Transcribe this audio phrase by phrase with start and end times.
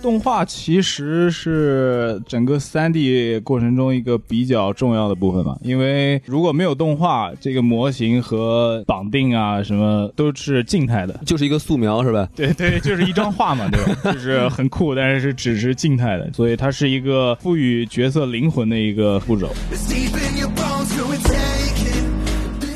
[0.00, 11.20] 动画其实是整个三 D 过程中一个比较重要的部分嘛，因为如果没有动画，这个模型和绑定啊什么都是静态的。
[11.26, 12.26] 就是一个素描是吧？
[12.34, 14.12] 对 对，就是一张画嘛，对吧？
[14.12, 19.50] 就是很酷，但是只是静态的，所以它是一个赋予角色灵魂的一个步骤。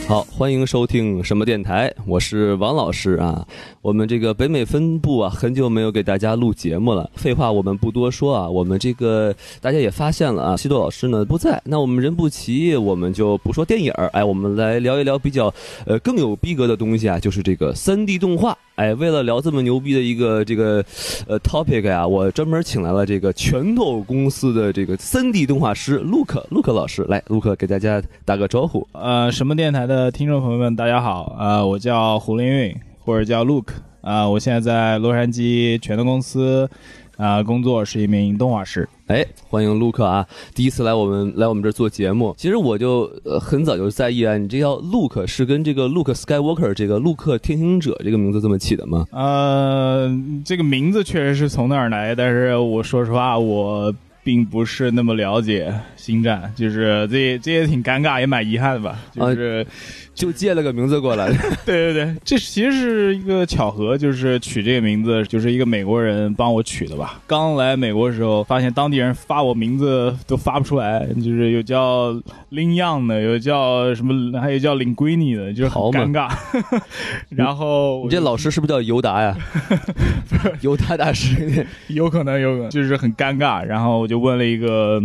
[0.08, 3.46] 好，欢迎收听什么电台，我是王老师啊。
[3.82, 7.10] 我们这个北美分部啊，很久没有给大家录节目了。
[7.16, 15.52] 废话我们不多说啊，我们这个大家也发现了啊，西多老师呢不在，那我们人不齐，我们就不说电影儿，哎，我们来聊一聊比较
[15.84, 18.56] 呃更有逼格的东西啊，就是这个三 D 动画。
[18.76, 20.82] 哎，为了聊这么牛逼的一个这个
[21.26, 28.86] 呃 topic 呀、我专门请来了这个拳头公司的这个三 D 动画师陆克陆克老师，来，陆克给大家打个招呼。
[28.92, 36.68] 呃，什么电台的听众朋友们，大家好，呃，我叫胡林运，或者叫 Luke，啊、我现在在洛杉矶拳头公司，
[37.16, 38.88] 啊、工作是一名动画师。
[39.08, 40.26] 哎，欢迎 Luke 啊！
[40.54, 49.06] 第一次来我们来我们这儿做节目，其实我就呃很早就在意啊，你这叫 Luke 是跟这个 Luke Skywalker 这个陆克天行者这个名字这么起的吗？
[49.10, 50.10] 呃，
[50.44, 53.94] 这个名字确实是从那儿来，但是我说实话，我
[54.24, 58.98] 并不是那么了解星战，就是这这也挺尴尬，也蛮遗憾的吧。
[59.12, 59.66] 就是、
[60.14, 61.28] 就借了个名字过来。
[61.64, 67.20] 对对对，这其实是一个巧合，就是取这个名字就是一个美国人帮我取的吧。
[67.26, 72.14] 刚来美国的时候，发现当地人发我名字都发不出来，就是有叫
[72.50, 76.30] 林样的，有叫什么，还有叫林闺女的，就是好尴尬。
[77.30, 79.36] 然后我你这老师是不是叫尤达呀？
[80.60, 81.66] 尤达大师。
[81.88, 83.62] 有可能，有可能，就是很尴尬。
[83.64, 85.00] 然后我就问了一个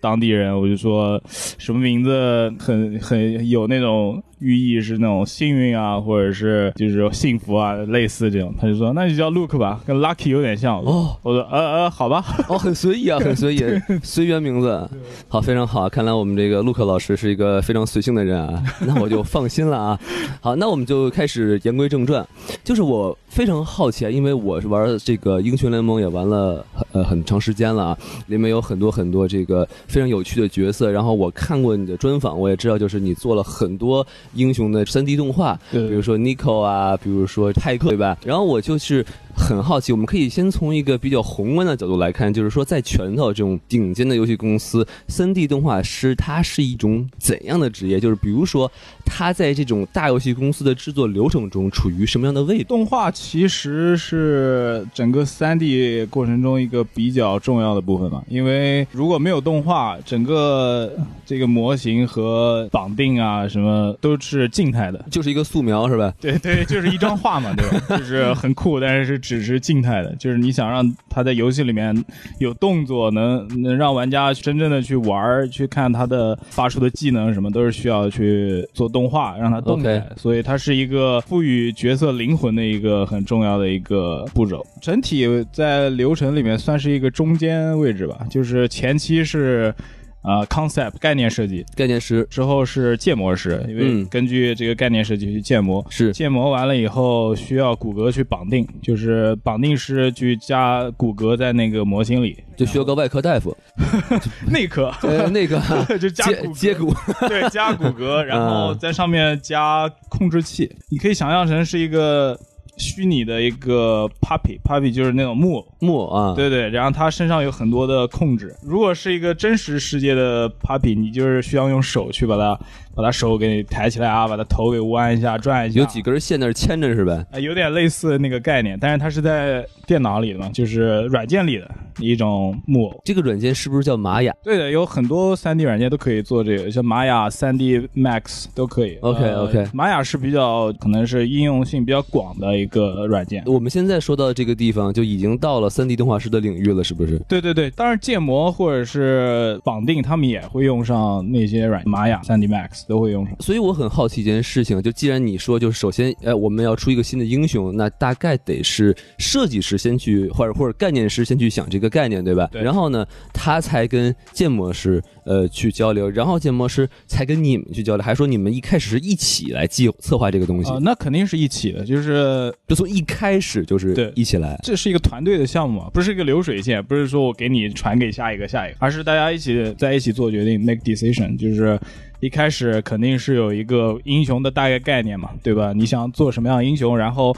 [0.00, 1.20] 当地人，我就说
[1.58, 8.54] 什么名字很很有那种寓意是那种幸运啊，或者是就是幸福啊，类似这种。
[8.60, 10.78] 他就说那就叫 Luke 吧，跟 Lucky 有点像。
[10.80, 12.24] 哦我说呃呃，好吧。
[12.48, 13.62] 哦，很随意啊，很随意，
[14.02, 14.88] 随缘名字，
[15.28, 15.88] 好，非常好啊！
[15.88, 19.98] 看来我们这个 Luke 老师是一个非常随性的人啊，那我就放心了啊。
[20.40, 22.26] 好，那我们就开始言归正传，
[22.64, 26.62] 就是我非常好奇啊，因为我是玩这个英雄联盟也玩了
[26.92, 38.18] 呃很长时间了啊，里面有很多很多这个非常有趣的角色，然后我看过你的专访，我也知道就是你做了很多英雄的 3D 动画，对比如说 Nico 啊，比如说泰克，对吧？
[38.22, 39.02] 然后我就是
[39.34, 47.98] 很好奇，我们可以先从一个比较宏观的角度来看，就是说在拳头这种顶尖的游戏公司，3D 动画师他是一种怎样的职业？
[47.98, 48.70] 就是比如说
[49.04, 52.64] 他在这种大游戏公司的制作流程中处于什么样的位置？
[52.64, 60.92] 动画其实是整个3 D 过程中一个比较重要的部分嘛，因为如果没有动画，整个
[61.26, 65.04] 这个模型和绑定啊什么都是静态的。
[65.10, 66.12] 就是一个素描是吧？
[66.20, 67.98] 对对，就是一张画嘛，对吧？
[67.98, 70.14] 就是很酷，但是只是静态的。
[70.16, 71.96] 就是你想让它在游戏里面
[72.40, 84.66] 有动作，能能让玩家真正的去玩儿，去看它的发出的技能什么，都是需要去做动画，让它动起所以它是一个赋予角色灵魂的一个很重要的一个步骤。
[84.80, 89.74] 整体在流程里面算是一个中间位置吧，就是前期是。
[90.22, 91.64] 啊、c o n c e p t 概念设计。
[91.76, 94.06] 概念师之后是建模师，因为嗯。
[94.08, 96.12] 根据这个概念设计去建模，是。
[96.12, 103.56] 建模完了以后，需要骨骼去绑定，就是绑定师去加骨骼在那个模型里，就需要个外科大夫，
[104.48, 105.60] 内科呃，那个
[105.98, 106.94] 就加骨接骨，
[107.28, 110.70] 对，加骨骼，然后在上面加控制器。
[110.90, 112.38] 你可以想象成是一个
[112.82, 115.66] 虚拟的一个 puppy，puppy 就是那种木偶。
[115.78, 118.54] 木偶啊，对对，然后它身上有很多的控制。
[118.62, 122.58] 如果是一个真实世界的 puppy，你就是需要用手去把它
[122.94, 125.80] 把他手给抬起来啊，把他头给弯一下、转一下。
[125.80, 127.24] 有几根线那牵着是吧？
[127.30, 133.00] 呃，有点类似那个概念，但是它是在电脑里的嘛，就是软件里的一种木偶。
[133.04, 134.34] 这个软件是不是叫玛雅？
[134.42, 138.96] 对的，有很多 3D 软件都可以做这个，像玛雅、3D Max 都可以。
[139.00, 143.42] OK，呃 OK 玛雅是比较可能是应用性比较广的一个软件。
[143.46, 147.18] 我们现在说到这个地方，就已经到了 3D 动画师的领域了，是不是？
[147.28, 153.36] 对对对，当然建模或者是绑定，他们也会用上那些软玛雅、3D Max 都会用上。
[153.40, 162.48] 所以我很好奇一件事情，就既然你说，就是首先，呃，我们要出一个新的英雄，那大概得是设计师先去，或者或者概念师先去想这个个概念，对吧？
[162.52, 174.56] 对然后呢，他才跟建模师呃去交流，然后建模师才跟你们去交流，还说你们一开始是一起来计策划这个东西，啊、那肯定是一起的，就是就从一开始就是对一起来。
[174.62, 181.76] 这是一个团队的项目嘛，不是一个流水线，不是说我给你传给下一个下一个，而是大家一起在一起做决定，make decision，就是
[182.22, 185.72] 一开始肯定是有一个英雄的大概概念嘛，对吧？
[185.72, 187.36] 你想做什么样的英雄，然后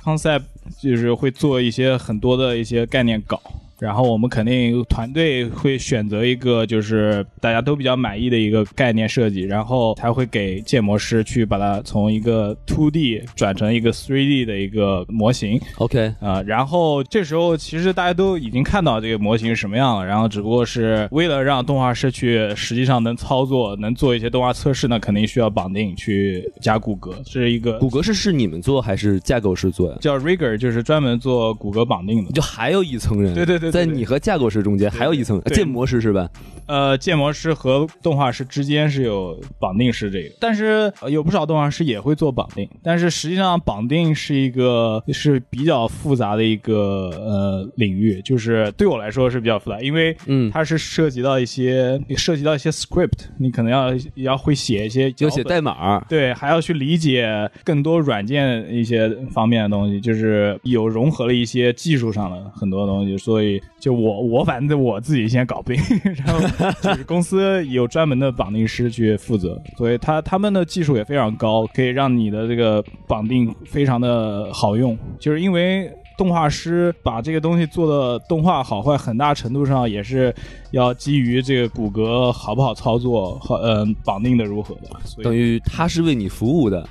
[0.00, 0.44] concept
[0.80, 3.42] 就是会做一些很多的一些概念稿。
[3.80, 15.60] 然后我们肯定团队会选择一个就是大家都比较满意的一个概念设计，然后才会给建模师去把它从一个 two D 转成一个 three D 的一个模型。
[15.76, 29.96] OK，啊、然后这时候其实大家都已经看到这个模型是什么样了，然后只不过是为了让动画师去实际上能操作，能做一些动画测试，那肯定需要绑定去加骨骼，这是一个骨骼是是你们做还是架构师做呀？
[30.00, 32.32] 叫 rigger，就是专门做骨骼绑定的。
[32.32, 36.28] 就还有一层人，对对对对对在你和架构师中间还有一层建模师是吧？
[36.66, 50.50] 呃，建模师和动画师之间是有绑定师这个，但是、呃有不少动画师也会做绑定，但是实际上绑定是一个是比较复杂的一个呃领域，就是对我来说是比较复杂，因为嗯。
[50.52, 65.82] 它是涉及到一些涉及到一些 script，你可能要要会写一些要写代码，对，还要去理解更多软件一些方面的东西，就是有融合了一些技术上的很多东西，所以就我我反正我自己先搞不定，
[66.24, 75.90] 然后就是公司有专门的绑定师去负责，所以他他们的技术也非常高，可以让你的这个绑定非常的好用，就是因为。
[76.18, 80.34] 动画师把这个东西做的动画好坏，很大程度上也是
[80.70, 86.86] 要基于这个骨骼好不好操作，好嗯、绑定的如何的，所以等于他是为你服务的，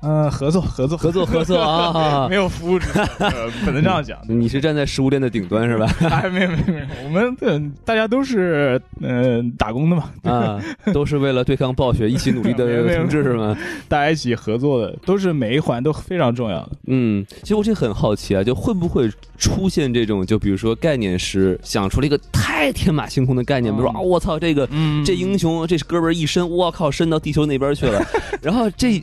[0.00, 2.36] 嗯，合作合作合作合作啊 没！
[2.36, 4.18] 有服务制度，呃， 不能这样讲。
[4.28, 5.86] 你是站在食物链的顶端是吧？
[6.08, 10.60] 哎，没有没有没有，我们这大家都是嗯、呃打工的嘛，啊，
[10.92, 13.56] 都是为了对抗暴雪一起努力的同志是吗？
[13.88, 16.70] 大家一起合作的，都是每一环都非常重要的。
[16.86, 28.00] 嗯，其实我这很好奇啊，就会不会出现这种，就比如说概念师想出了一个太天马行空的概念，比如说啊，我操，这个嗯这英雄这哥们儿一伸，我靠，伸到地球那边去了，
[28.40, 29.02] 然后这。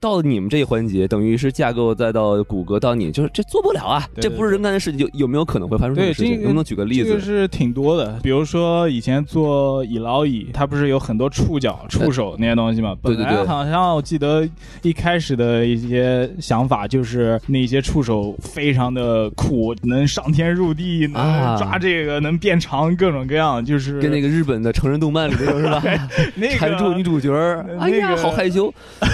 [0.00, 6.26] 到了你们这一环节，等于是架构再到骨骼到你，就是这做不了啊，对这不是人干的事情，有有没有可能会发生这种事情？
[6.26, 7.08] 对这个能不能举个例子？
[7.08, 12.94] 这个是挺多的，比如说以前做乙劳乙，它不是有很多触角、触手那些东西吗？
[13.02, 14.48] 对对对本来好像我记得
[14.82, 25.82] 一开始的一些想法就是那些触手非常的酷，能上天入地，能啊抓这个，能变长，各种各样，就是跟那个日本的成人动漫里那种是吧？
[26.36, 27.34] 那个缠住女主角
[27.80, 28.72] 哎呀，好害羞，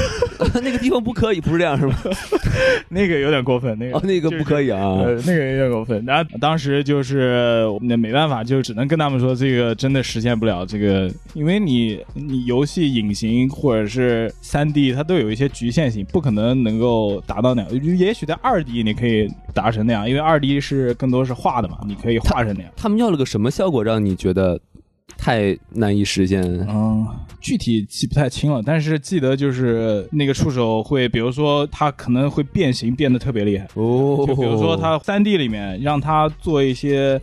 [0.62, 1.96] 那个地方不可以，不是这样是吧？
[2.88, 4.80] 那个有点过分，那个哦，那个不可以啊。
[4.80, 6.04] 呃，那个有点过分。
[6.06, 10.64] 然后当时就是那没办法，就只能跟他们说，这个真的实现不了。
[10.64, 17.96] 这个，因为你你游戏隐形或者是三 D，它都有一些局限性，不可能能够达到那样。
[17.96, 22.72] 也许在二 D 你可以达成那样，因为二 D 是更多是画的嘛，你可以画成那样。
[22.76, 24.60] 他们要了个什么效果让你觉得
[25.16, 26.42] 太难以实现？
[26.68, 27.06] 嗯，
[27.44, 33.66] 具体记不太清了，但是记得就是那个触手会，比如说它可能会变形变得特别厉害。
[33.74, 37.20] 哦就比如说它三 D 里面让它做一些，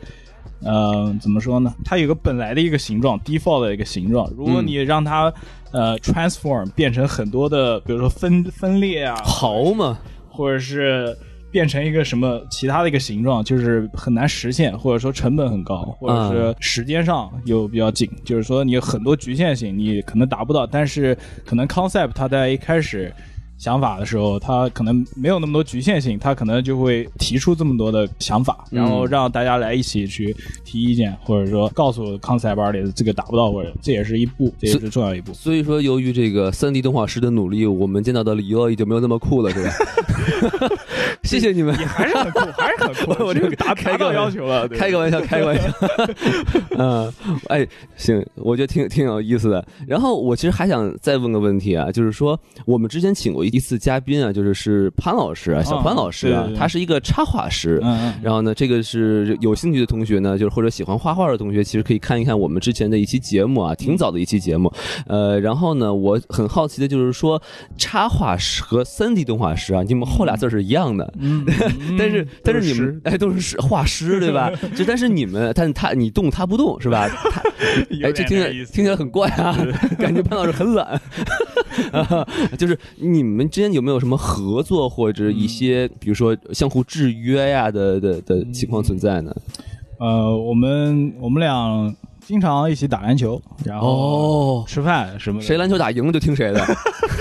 [0.59, 1.73] 呃，怎么说呢？
[1.83, 4.29] 它有个本来的一个形状，default 的一个形状。
[4.37, 5.33] 如果嗯你让它
[5.71, 9.97] 呃 transform 变成很多的，比如说分分裂啊，毫嘛，
[10.29, 11.17] 或者是
[11.51, 23.13] 变成一个什么其他的一个形状，就是很难实现，或者说成本很高，或者是时间上又比较紧，就是说你有很多局限性，你可能达不到，但是可能 concept 它在一开始。
[23.61, 35.31] 想法的时候，他可能没有那么多局限性，他可能就会提出这么多的想法，然后让大家来一起去提意见，或者说告诉 concept artist 这个达不到，或者这也是一步，这也是重要一步。
[35.31, 39.71] 所以说，由于这个三 D 动画师的努力，我们见到的里奥已经没有那么酷了，是吧？
[41.23, 45.69] 谢谢你们，你还是很酷，还是很酷， 我这个达达到开个玩要求了，对开个玩笑，开个玩笑。
[46.77, 47.13] 嗯，
[47.47, 49.63] 哎，行，我觉得挺挺有意思的。
[49.87, 57.79] 然后我其实还想再问个问题啊，就是说我们之前请过一次嘉宾啊，就是是潘老师啊，小潘老师啊他是一个插画师。
[57.83, 58.13] 嗯嗯。
[58.21, 64.71] 然后呢，这个是有兴趣的同学呢，就是或者喜欢画画的同学，其实可以看一看我们之前的一期节目啊，挺早的一期节目。
[65.07, 67.41] 呃，然后呢，我很好奇的就是说，
[67.77, 71.45] 插画师和三 D 动画师啊，你们后俩字是一样的，嗯，
[71.97, 74.51] 但是但是你们哎都是 画师对吧？
[74.75, 77.07] 就但是你们，但是他你动他不动是吧？
[77.09, 77.41] 他
[78.03, 79.55] 哎，这听起来听起来很怪啊，
[79.97, 80.99] 感觉潘老师很懒。
[81.91, 82.27] 啊，
[82.57, 89.35] 就是你们之间有没有什么合作或者一些，比如说相互制约呀的的的情况存在呢？
[89.99, 95.45] 呃，我们我们俩经常一起打篮球，然后哦，吃饭什么的。
[95.45, 96.65] 谁篮球打赢了就听谁的。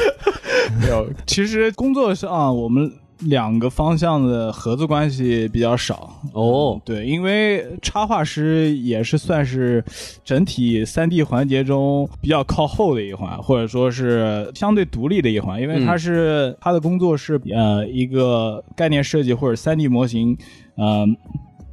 [0.80, 1.06] 没有？
[1.26, 2.90] 其实工作上我们
[3.22, 6.14] 两个方向的合作关系比较少。
[6.32, 9.84] 哦，对，因为插画师也是算是
[10.24, 20.36] 整体三 D 环节中比较靠后的一环，或者说是相对独立的一环，因为他是、他的工作是呃一个概念设计或者三 D 模型，
[20.76, 21.06] 呃。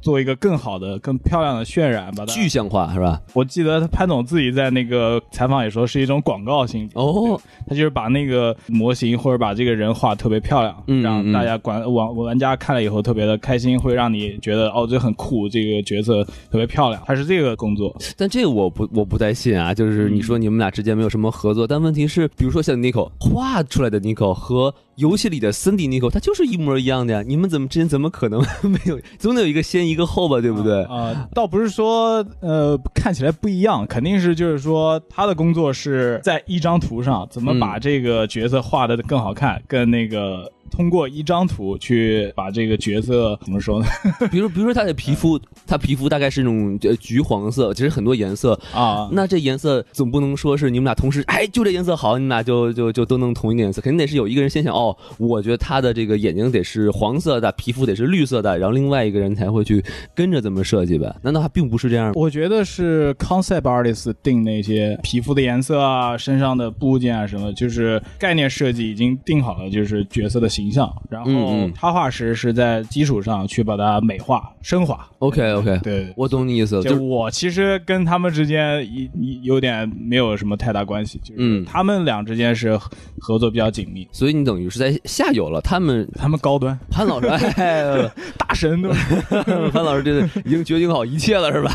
[0.00, 3.20] 做一个更好的、更漂亮的渲染，把它具象化是吧？
[3.34, 17.96] 我记得潘总自己在那个采访也说是一种广告性质哦，他就是把那个模型或者把这个人画特别漂亮，嗯让大家管玩玩家看了以后特别的开心，会让你觉得哦这很酷，这个角色特别漂亮，他是这个工作。
[18.16, 28.98] 但这个我不我不太信啊，就是你说你们俩之间没有什么合作，但问题是，比如说像 Nico 画出来的 Nico 和游戏里的森迪 Nico，它就是一模一样的呀，你们怎么之间怎么可能没有？
[29.18, 30.82] 总得有一个先一个后吧，对不对？
[30.84, 40.52] 啊、倒不是说呃看起来不一样，肯定是就是说他的工作是在一张图上怎么把这个角色画的更好看，跟那个。
[40.70, 43.86] 通过一张图去把这个角色怎么说呢？
[44.30, 49.08] 比如，比如说他的皮肤，他皮肤大概是那种呃橘黄色，其实很多颜色啊。
[49.12, 59.84] 那这颜色总不能说是你们俩同时，哎，就这颜色好，你们俩就就就都能同一个颜色，肯定得是有一个人先想，哦，我觉得他的这个眼睛得是黄色的，皮肤得是绿色的，然后另外一个人才会去
[60.14, 61.14] 跟着这么设计呗？
[61.22, 62.12] 难道他并不是这样？
[62.14, 75.06] 我觉得是 concept artist 定那些皮肤的颜色啊，身上的部件啊什么，就是概念设计已经定好了，就是角色的形象，然后插画师是在基础上去把它美化、升华。
[75.20, 76.82] OK OK，对，我懂你意思。
[76.82, 82.78] 就我其实跟他们之间一一有点没有什么太大关系，就是他们俩之间是
[83.20, 85.60] 合作比较紧密，所以你等于是在下游了。
[85.60, 88.90] 他们他们高端，潘老师， 哎，大神都，
[89.70, 91.70] 潘老师这已经决定好一切了，是吧？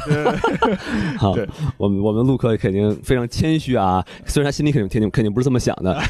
[1.20, 1.36] 好，
[1.78, 6.02] 我们我们陆克肯定非常谦虚啊，虽然他心里肯定肯定肯定不是这么想的，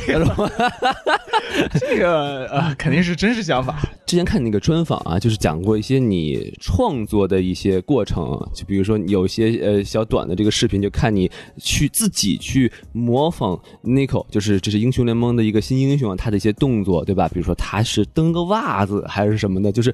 [1.80, 3.82] 这个呃肯定是真实想法。
[4.06, 17.28] 之前看你那个专访啊，就是讲过一些你创作的一些过程，就比如说有些呃小短的这个视频，就看你去自己去模仿 Nico，就是这是英雄联盟的一个新英雄啊，他的一些动作，对吧？
[17.30, 19.94] 比如说他是蹬个袜子还是什么的，就是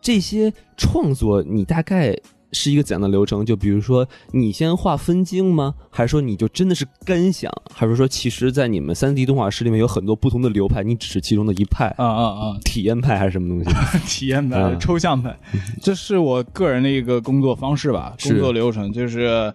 [0.00, 2.16] 这些创作，你大概。
[2.52, 3.44] 是一个怎样的流程？
[3.44, 5.74] 就比如说，你先画分镜吗？
[5.90, 7.52] 还是说你就真的是干想？
[7.72, 11.86] 还是说，其实，在你们三 D 动画师里面有很多不同的流派，你只是其中的一派？
[11.98, 12.56] 啊啊啊！
[12.64, 13.70] 体验派还是什么东西？
[14.06, 15.36] 体验派、嗯、抽象派，
[15.80, 19.52] 这是我个人的一个工作方式吧，工作流程就是。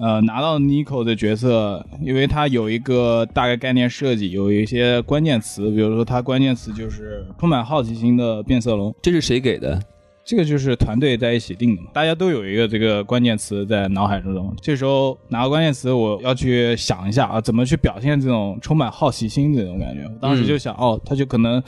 [0.00, 8.94] 呃，拿到 Nico 的角色，因为他有一个大概概念设计，有一些关键词，比如说他关键词就是充满好奇心的变色龙。
[9.02, 9.82] 这是谁给的？
[10.28, 14.54] 这个就是团队在一起定的嘛，大家都有一个这个关键词在脑海之中。
[14.60, 20.04] 这时候哪个关键词，我要去想一下啊，怎么去表现这种充满好奇心这种感觉。
[20.04, 21.58] 我当时就想，嗯、哦，他就可能，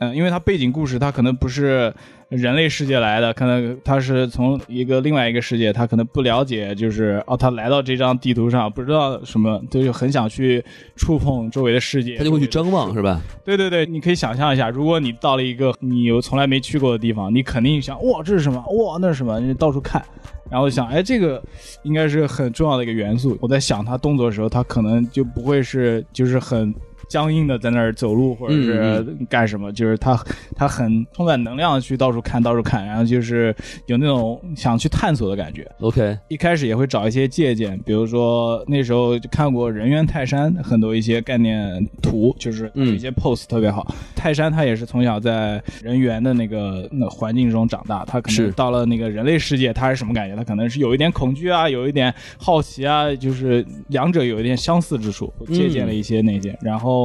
[0.00, 1.94] 嗯、呃，因为他背景故事，他可能不是。
[2.36, 10.64] 人类世界来的，可能他是从一个另外一个世界，他可能不了解，就是哦，他来到这张地图上，不知道什么，他就很想去
[10.96, 13.20] 触碰周围的世界，他就会去张望，是吧？
[13.44, 18.60] 对对对，你可以想象一下，如果你到了一个你有从来没去过的地方，你肯定想，哇，这是什么？
[18.72, 19.38] 哇，那是什么？
[19.38, 20.02] 你到处看，
[20.50, 21.42] 然后想，哎，这个
[21.82, 23.38] 应该是很重要的一个元素。
[23.40, 26.74] 我在想他动作的时候，他可能就不会是就是很。
[27.08, 30.18] 僵硬的在那儿走路，或者是干什么，嗯、就是他
[30.54, 33.54] 他很充满能量去到处看，到处看，然后就是
[33.86, 35.70] 有那种想去探索的感觉。
[35.80, 43.86] OK，一开始也会找一些借鉴，比如说那时候就看过人猿泰山很多一些概念图，就是有一些 pose 特别好。
[43.90, 50.36] 嗯、泰山他也是从小在人猿的那个那环境中长大，他可能到了那个人类世界，他是什么感觉？
[50.36, 57.03] 他可能是有一点恐惧啊，有一点好奇啊，就是两者有一点相似之处，借鉴了一些那些，嗯、然后。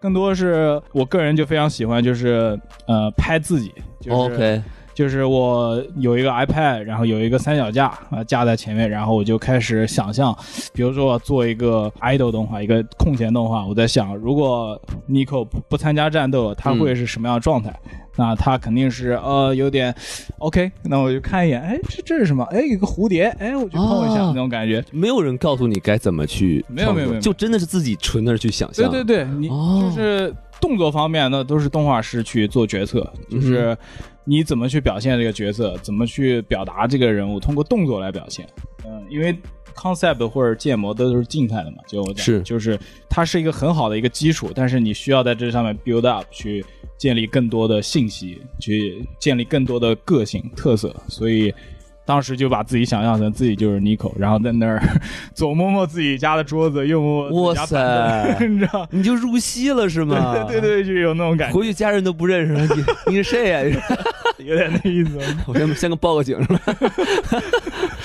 [0.00, 4.62] 更多是我个人就非常喜欢，就是呃拍自己，就是、
[4.94, 10.36] 就是我有一个 iPad，然后有一个三脚架啊架在前面，然后我就开始想象，
[10.74, 17.70] 比如说我做一个 idol 动画，一个空闲动画，我在想，如果 Nico 不不参加战斗，他会是什么样的状态？
[17.84, 19.94] 嗯、那他肯定是呃有点
[20.36, 22.44] OK，那我就看一眼，哎，这这是什么？
[22.50, 24.84] 哎，有个蝴蝶，哎，我去碰一下、哦、那种感觉。
[24.92, 28.90] 没有人告诉你该怎么去，没有没有没有，就真的是自己纯的去想象。
[28.90, 33.74] 对对对，你、哦、就是动作方面那，都是动画师去做决策，就是
[34.24, 38.46] 你怎么去表现这个角色，怎么去表达这个人物，通过动作来表现。
[38.84, 39.34] 嗯，因为
[39.74, 46.62] concept 或者建模都是静态的嘛，就我讲是就是它是一个很好的一个基础，但是你需要在这上面 build up 去
[47.00, 51.52] 建立更多的信息，去建立更多的个性特色，所以
[52.04, 54.78] 当时就把自己想象成自己就是 Nico，然后在那儿
[55.32, 58.86] 左摸摸自己家的桌子，右摸摸自己家板凳，你知道？
[58.90, 60.44] 你就入戏了是吗？
[60.44, 63.80] 对对对，就有那种感觉，回去家人都不认识你，你是谁呀、
[64.36, 65.18] 有点那意思。
[65.46, 66.60] 我先先给报个警是吧？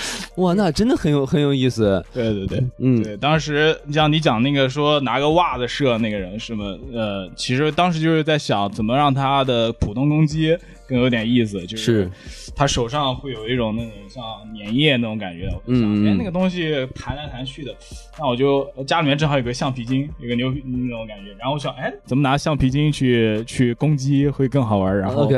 [0.37, 2.03] 哇，那真的很有很有意思。
[2.13, 6.65] 对对对，嗯，对，当时像你讲那个说拿个袜子射那个人是吗？
[6.93, 12.09] 呃，其实当时就是在想怎么让他的普通攻击更有点意思，就是
[12.55, 14.23] 他手上会有一种那种像
[14.57, 15.49] 粘液那种感觉。
[15.65, 17.73] 我就想哎，那个东西弹来弹去的，
[18.19, 24.95] 那我就家里面正好有个橡皮筋，有个牛皮那种感觉，然后我想，哎，怎么拿橡皮筋去去攻击会更好玩？
[24.97, 25.29] 然后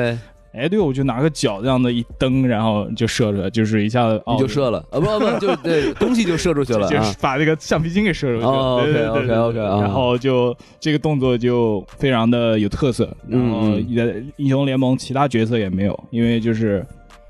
[0.58, 5.00] 哎，对，我就拿个脚这样的一蹬，然后就射出来，就是一下子你就射了啊？
[5.00, 7.16] 不不，就对，东西就射出去了 就是啊。
[7.22, 8.50] 把这个橡皮筋给射出去了。
[8.50, 16.86] 哦对对对 OK，OK，OK，啊然后就这个动作就非常的有特色，然后嗯也英雄联盟其他角色也没有，因为就是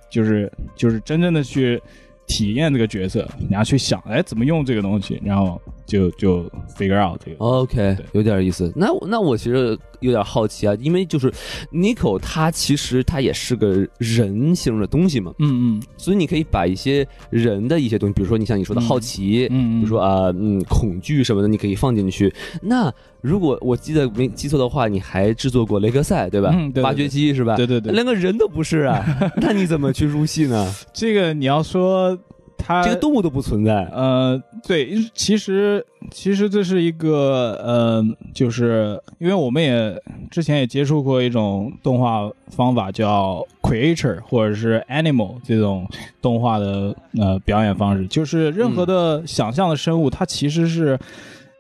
[0.10, 1.82] 就是就是真正的去
[2.28, 6.44] 体验这个角色，你要去想，哎，怎么用这个东西，然后就就
[6.78, 7.38] figure out 这个。
[7.40, 8.72] OK，有点意思。
[8.76, 11.32] 那那我其实有点好奇啊，因为就是
[11.74, 22.32] Nico 他其实他也是个人形容的东西嘛，嗯嗯所以你可以把一些人的一些东西，比如说你像你说的好奇，嗯嗯，比如说啊嗯恐惧什么的，你可以放进去。
[22.62, 26.52] 那如果我记得没记错的话，你还制作过雷克赛对吧？
[26.54, 27.56] 嗯对对挖掘机是吧？
[27.56, 29.04] 对对对，连个人都不是啊，
[29.38, 30.76] 那你怎么去入戏呢？
[30.94, 32.18] 这个你要说
[32.58, 33.86] 它这个动物都不存在。
[33.94, 45.88] 呃，对，其实其实这是一个呃，就是因为我们也之前也接触过一种动画方法叫 creature 或者是 animal 这种
[46.22, 50.98] 动画的呃表演方式，就是任何的想象的生物，它其实是。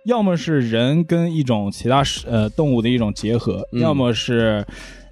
[0.05, 4.65] 要么是人跟一种其他呃动物的一种结合，嗯要么是，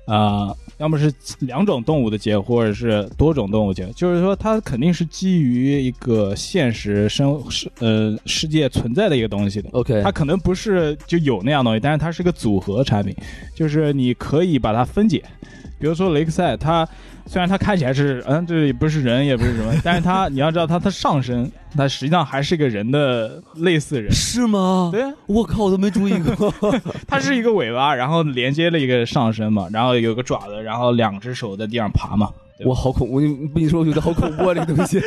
[0.08, 3.92] 呃，要么是两种动物的结合，或者是多种动物结合。
[3.94, 9.70] 就是说，它肯定是基于一个现实生世呃世界存在的一个东西的。
[9.72, 13.16] OK，它可能不是就有那样东西，但是它是个组合产品，
[13.54, 15.24] 就是你可以把它分解。
[15.80, 16.88] 比如说雷克赛，它
[17.28, 24.12] 虽然它看起来是嗯，这也不是人，也不是什么， 但是它你要知道它它上身，它实际上还是一个人的类似人。
[24.12, 24.90] 是吗？
[24.92, 26.54] 对啊，我靠，我都没注意过。
[27.08, 32.30] 它是一个尾巴，然后连接了一个上身嘛，然后有个爪子，然后两只手在地上爬嘛。
[32.64, 33.20] 我，好恐怖！
[33.20, 35.02] 你不你说，我觉得好恐怖啊，这个东西。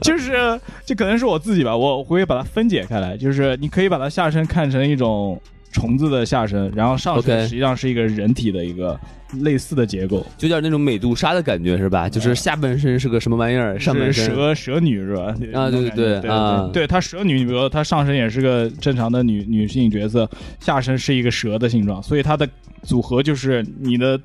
[0.00, 5.38] 就是这可能是我自己吧，我会把它分解开来，就是你可以把它下身看成一种
[5.72, 8.98] 虫子的下身，然后上身 OK 实际上是一个人体的一个
[9.40, 12.08] 类似的结构，就有点那种美杜莎的感觉是吧？
[12.08, 14.34] 就是下半身是个什么玩意儿，上半是身。
[14.34, 15.34] 蛇蛇女是吧？
[15.52, 16.70] 啊对对对对啊。
[16.72, 20.28] 对，她蛇女，你比如说她上身也是个正常的女女性角色，
[20.60, 22.48] 下身是一个蛇的形状，所以它的
[22.82, 24.18] 组合就是你的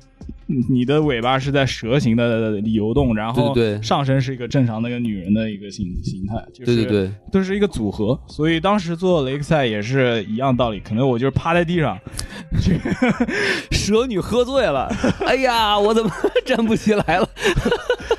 [0.68, 11.98] 你的尾巴是在蛇形的游动，然后上身是一个正常的一个女人的一个形形态，就是对对对，都是一个组合，所以当时做雷克赛也是一样道理，可能我就是趴在地上，
[13.72, 14.86] 蛇女喝醉了，
[15.26, 16.10] 哎呀，我怎么
[16.44, 17.28] 站不起来了？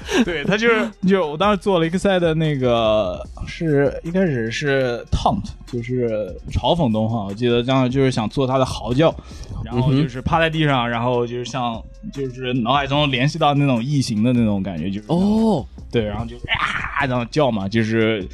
[0.24, 6.08] 对他就是 就我当时做雷克赛的那个是一开始是 taunt，就是
[6.52, 9.14] 嘲讽动画，我记得当时就是想做他的嚎叫，
[9.64, 11.82] 然后就是趴在地上，然后就是像
[12.14, 18.26] 就是脑海中联系到那种异形的那种感觉，就是哦，对，然后就啊，然后叫嘛，就是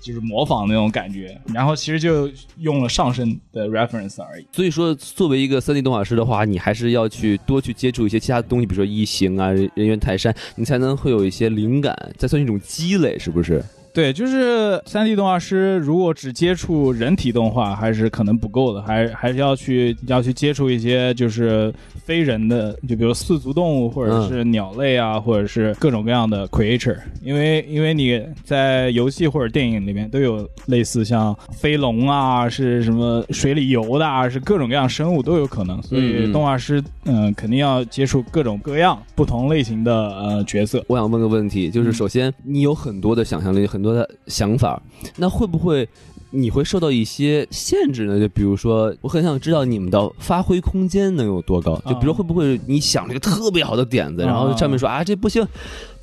[0.00, 4.46] 就是模仿那种感觉，然后其实就用了上身的 reference 而已。
[4.52, 13.62] 所以说，作为一个 3D 动画师的话，你还是要去多去接触一些其他东西，比如说异形啊、人人猿泰山，你才能会有一些灵感，再算一种积累，是不是？
[13.92, 21.72] 对，就是三 D 动画师，如果只接触人体动画，还是可能不够的，还还是要去要去接触一些就是
[22.04, 40.84] 非人的，就比如四足动物，或者是鸟类啊，或者是各种各样的 creature，因为因为你在游戏或者电影里面都有类似像飞龙啊，是什么水里游的啊，是各种各样生物都有可能，所以动画师嗯、肯定要接触各种各样不同类型的呃角色。
[40.86, 44.82] 我想问个问题，就是嗯首先你有很多的想象力，很多的想法，
[45.16, 45.88] 那会不会
[46.30, 48.18] 你会受到一些限制呢？
[48.20, 51.76] 就比如说，我很想知道你们的发挥空间能有多高。
[51.86, 55.46] 就比如说，会不会你想了一个特别好的点子，啊然后上面说啊这不行。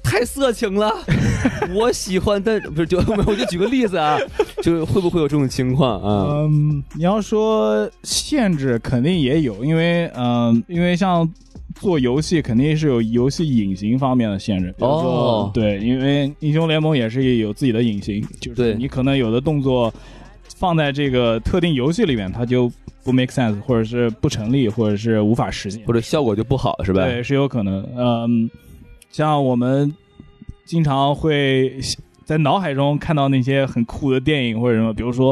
[0.04, 0.90] 太色情了，
[1.76, 4.18] 我喜欢，但不是就 我就举个例子啊，
[4.62, 6.28] 就会不会有这种情况啊？
[6.30, 11.30] 嗯，你要说限制，肯定也有，因为嗯、因为像
[11.80, 19.94] 做游戏肯定是有游戏隐形方面的限制，比如说、哦对，因为英雄联盟也是有自己的隐形，就是对你可能有的动作
[20.56, 22.72] 放在这个特定游戏里面，它就
[23.04, 25.94] 不 make sense，或者是不成立，或者是无法实现或。
[25.94, 27.06] 者效果就不好是吧？
[27.06, 27.88] 对，是有可能。
[27.96, 28.50] 嗯，
[29.10, 29.94] 像我们
[30.66, 31.80] 经常会
[32.28, 35.32] 在脑海中看到那些很酷的电影或者什么，比如说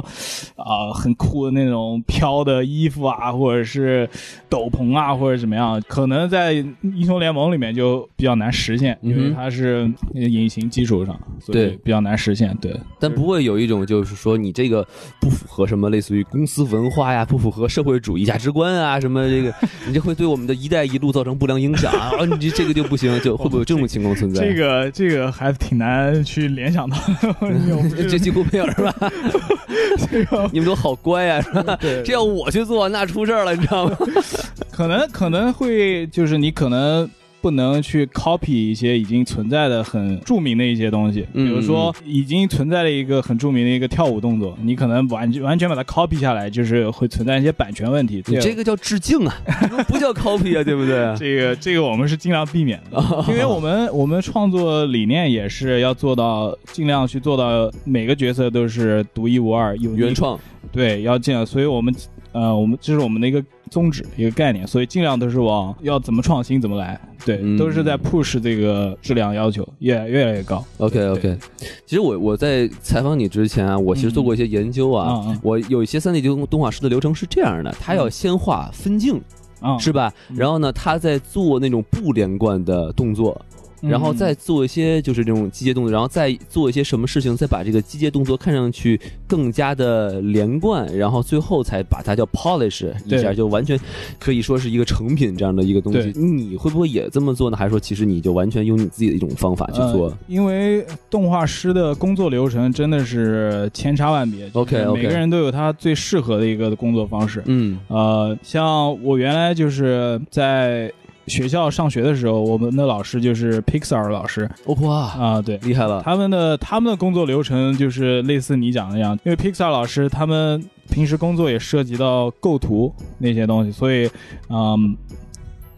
[0.56, 4.10] 啊、很酷的那种飘的衣服啊，或者是
[4.48, 12.56] 斗篷啊，或者怎么样，可能在英雄联盟里面就比较难实现，因为它是隐形基础上，所以对比较难实现。
[12.62, 14.88] 对，但不会有一种就是说你这个
[15.20, 19.54] 不符合什么类似于公司文化呀，不符合社会主义价值观啊，什么这个，
[19.86, 24.42] 你这会对我们的一带一路造成不良影响啊，哦你这这个就不行，就会不会有这种情况存在？
[24.48, 26.85] 这个这个还挺难去联想
[28.10, 28.94] 这几乎没有是吧？
[30.12, 31.78] 这个你们都好乖啊，是吧？
[32.04, 33.98] 这要我去做，那出事儿了，你知道吗？
[34.72, 37.10] 可能可能会就是你可能
[37.46, 48.24] 不能去 copy 一些已经存在的很著名的一些东西，嗯比如说已经存在的一个很著名的一个跳舞动作，你可能完完全把它 copy 下来，就是会存在一些版权问题。
[48.26, 49.36] 你这个叫致敬啊，
[49.88, 51.16] 不叫 copy 啊， 对不对？
[51.20, 60.40] 这个这个我们是尽量避免的，因为我们我们创作理念也是要做到尽量去做到每个角色都是独一无二、有原创，
[60.72, 61.94] 对，要这样，所以我们
[62.32, 67.58] 呃，我们这是我们的一个宗旨，一个概念，所以尽量都是往要怎么创新怎么来，对，嗯。
[67.58, 70.64] 都是在 push 这个质量要求越越来越高。
[70.78, 71.38] OK OK，
[71.86, 79.22] 其实我我在采访你之前啊，我其实做过一些研究啊，我有一些三 D 动动画师的流程是这样的，他要先画分镜，
[79.60, 80.14] 啊，是吧？
[80.30, 80.36] 嗯。
[80.38, 83.55] 然后呢，他在做那种不连贯的动作，嗯
[83.90, 93.80] 然后再做一些就是这种机械动作，然后再做一些什么事情，再把这个机械动作看上去更加的连贯，然后最后才把它叫 polish 一下，就完全
[94.20, 96.12] 可以说是一个成品这样的一个东西。
[96.20, 97.58] 你会不会也这么做呢？
[97.58, 100.08] 还是说其实你就完全用你自己的一种方法去做？
[100.08, 107.42] 呃因为动画师的工作流程真的是千差万别 OK，OK 每个人都有他最适合的一个工作方式。
[107.46, 110.92] 嗯呃，像我原来就是在
[111.28, 116.02] 学校上学的时候，我们的老师就是 Pixar 老师哇，啊、对，厉害了！
[116.04, 124.10] 他们的他们的工作流程就是类似你讲的那样，因为 Pixar 老师他们平时工作也涉及到构图那些东西，所以
[124.50, 124.96] 嗯，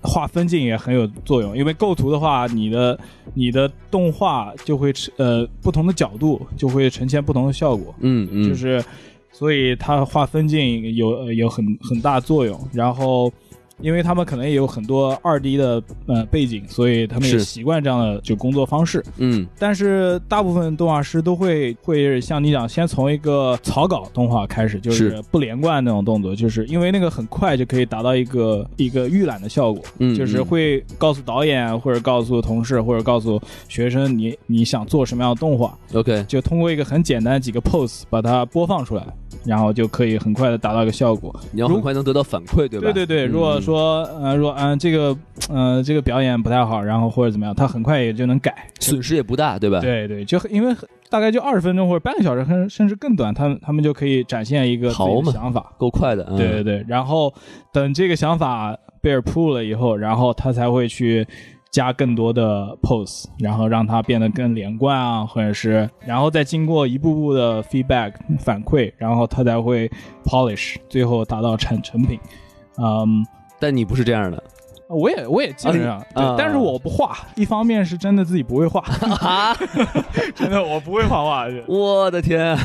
[0.01, 1.57] 画分镜也很有作用。
[1.57, 2.99] 因为构图的话，你的
[3.33, 8.83] 你的动画就会呃不同的角度就会呈现不同的效果，嗯嗯，就是
[9.31, 13.31] 所以它画分镜有呃有很很大作用，然后。
[13.81, 19.03] 因为他们可能也有很多二 D 的呃背景，所以他们也习惯这样的就工作方式。
[19.17, 19.47] 嗯。
[19.57, 24.97] 但是大部分动画师都会会像你讲，先从一个草稿动画开始，就是。
[24.97, 30.45] 是不连贯那种动作，就是因为那个很快就可以达到一个一个预览的效果，嗯，就是嗯。
[30.45, 39.05] 会告诉导演或者告诉同事或者告诉学生你你想做什么样的动画，OK，就通过一个很简单几个 pose 把它播放出来，
[39.45, 41.33] 然后就可以很快的达到一个效果。
[41.51, 42.91] 你要很快能得到反馈，对吧？
[42.91, 45.17] 对对对，嗯如果说呃，如果嗯、这个
[45.49, 48.55] 呃这个表演不太好，然后或者怎么样，他很快也就能改。
[48.79, 49.81] 损失也不大，对吧？
[49.81, 50.73] 对对，就因为
[51.09, 55.73] 大概就二十分钟或者半个小时，甚甚至更短，他们他们就可以展现一个自己好的想法。
[55.77, 56.25] 够快的。
[56.29, 57.33] 嗯对对对，然后
[57.73, 61.27] 等这个想法被 approve 了以后，然后他才会去
[61.69, 69.91] 加更多的 pose，然后让它变得更连贯啊，或者是，然后再经过一步步的 feedback 反馈，然后他才会
[70.23, 72.17] polish，最后达到产成品。
[72.79, 73.25] 嗯，
[73.59, 74.43] 但你不是这样的。
[74.89, 76.01] 我也我也基本上、
[76.37, 78.79] 但是我不画，一方面是真的自己不会画，
[79.19, 79.53] 啊！
[80.33, 81.45] 真的我不会画画。
[81.49, 82.61] 对我的天，啊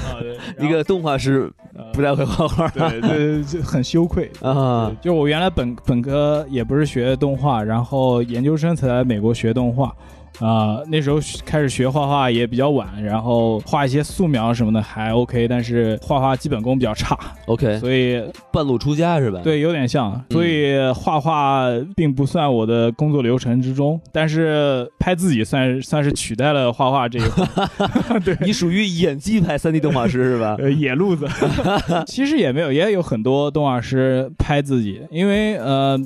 [0.61, 1.53] 一个动画师
[1.93, 2.67] 不太会画画。
[2.77, 4.31] 呃对对，就很羞愧。
[4.41, 4.87] 啊。
[5.03, 9.93] 对就我原来本本科也不是学动画，然后研究生才来美国学动画。
[10.41, 27.47] 啊、那时候开始学画画也比较晚，然后画一些素描什么的还 OK，但是画画基本功比较差，OK，所以半路出家是吧？，对有点像，所以画画并不算我的工作流程之中，但是拍自己算算是取代了画画这一块
[28.25, 30.57] 对，你属于演技派三 D 动画师是吧？
[30.59, 31.27] 呃，野路子，
[32.07, 35.99] 其实也没有，也有很多动画师拍自己，因为呃，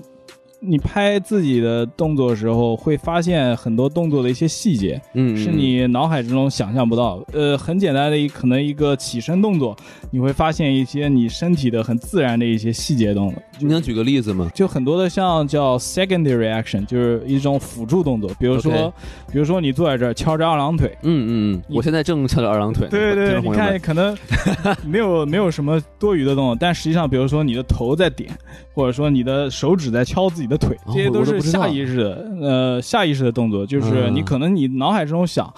[0.67, 7.25] 你拍自己的动作的时候，会发现很多动作的一些细节嗯，是你脑海之中想象不到。
[7.33, 9.77] 呃，很简单的一可能一个起身动作，
[10.11, 13.43] 你会发现一些你身体的很自然的一些细节动作。
[13.59, 14.51] 你能举个例子吗？
[14.55, 18.93] 就很多的像叫 secondary action，就是一种辅助动作，比如说
[19.33, 22.89] 比如说你坐在这儿翘着二郎腿，嗯嗯嗯，我现在正翘着二郎腿。
[22.89, 24.17] 对对对，你看可能
[24.85, 28.31] 没有没有什么多余的动作，但实际上，比如说你的头在点，
[28.75, 34.15] 或者说你的手指在敲自己的腿，哦这些都是下意识的，呃，下意识的动作，就是嗯。
[34.15, 35.53] 你可能你脑海中想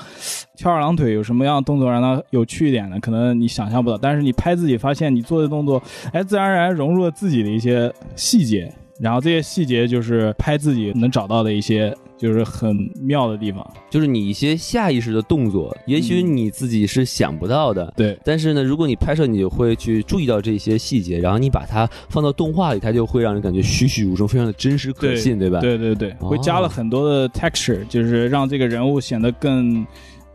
[0.57, 5.81] 翘二郎腿有什么样的动作让它有趣一点的，可能你想象不到，但是你拍自己发现你做的动作，
[6.13, 13.66] 哎，自然而然融入了自己的一些细节，然后这些细节就是拍自己能找到的一些就是很妙的地方。
[13.88, 17.92] 就是你一些下意识的动作，也许你自己是想不到的。
[17.96, 25.61] 对，但是呢，如果你拍摄，你就会去注意到这些细节，然后你把它放到动画里，它就会让人感觉栩栩如生，非常的真实可信，对吧？
[25.61, 29.87] 对对对，哦会加了很多的 texture，就是让这个人物显得更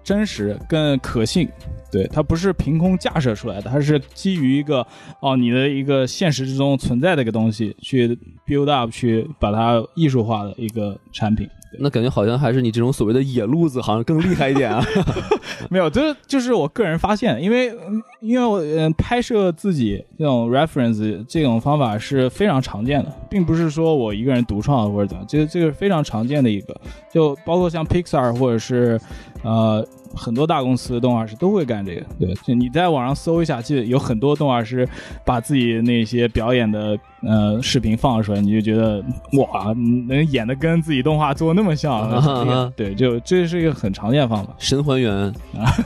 [0.03, 1.47] 真实、更可信。
[1.91, 4.85] 对，它不是凭空架设出来的，它是基于一个
[5.19, 8.17] 哦你的一个现实之中存在的一个东西去
[8.47, 11.47] build up，去把它艺术化的一个产品。
[11.73, 14.83] 对那感觉好像还是你这种所谓的野路子，好像更厉害一点啊。
[15.69, 26.75] 没有，这就是我个人发现，因为嗯因为我嗯、拍摄自己这种 reference 这种方法是非常常见的，并不是说我一个人独创或者怎么样，这个这个是非常常见的一个，
[27.11, 28.99] 就包括像 Pixar 或者是
[29.43, 32.05] 呃很多大公司的动画师都会干这个。
[32.19, 34.87] 对，就你在网上搜一下，记得有很多动画师
[35.25, 39.03] 把自己那些表演的呃视频放出来，你就觉得
[39.39, 39.73] 哇，
[40.07, 44.53] 能演的跟自己动画做得那么像，啊哈哈对，就这是一个很常见的方法。
[44.59, 45.33] 神还原啊，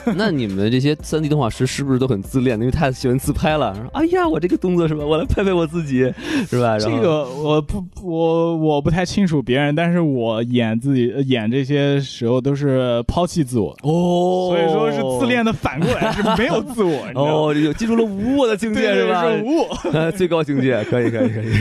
[0.18, 2.58] 那你们这些三 D 动画师是不是都很自恋？
[2.58, 3.76] 因为太喜欢自拍了。
[3.76, 5.06] 说哎呀，我这个动作是吧？
[5.06, 6.12] 我来拍拍我自己，
[6.50, 6.80] 是吧？
[6.80, 17.06] 这个我不我我不太清楚别人，但是我演自己演这些时候都是抛弃自我，哦，所以说是自恋的反过来是没有自我？
[17.13, 19.24] 哦，有进入了无我的境界是吧？
[19.30, 21.52] 是无我， 最高境界，可以可以可以。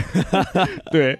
[0.91, 1.19] 对，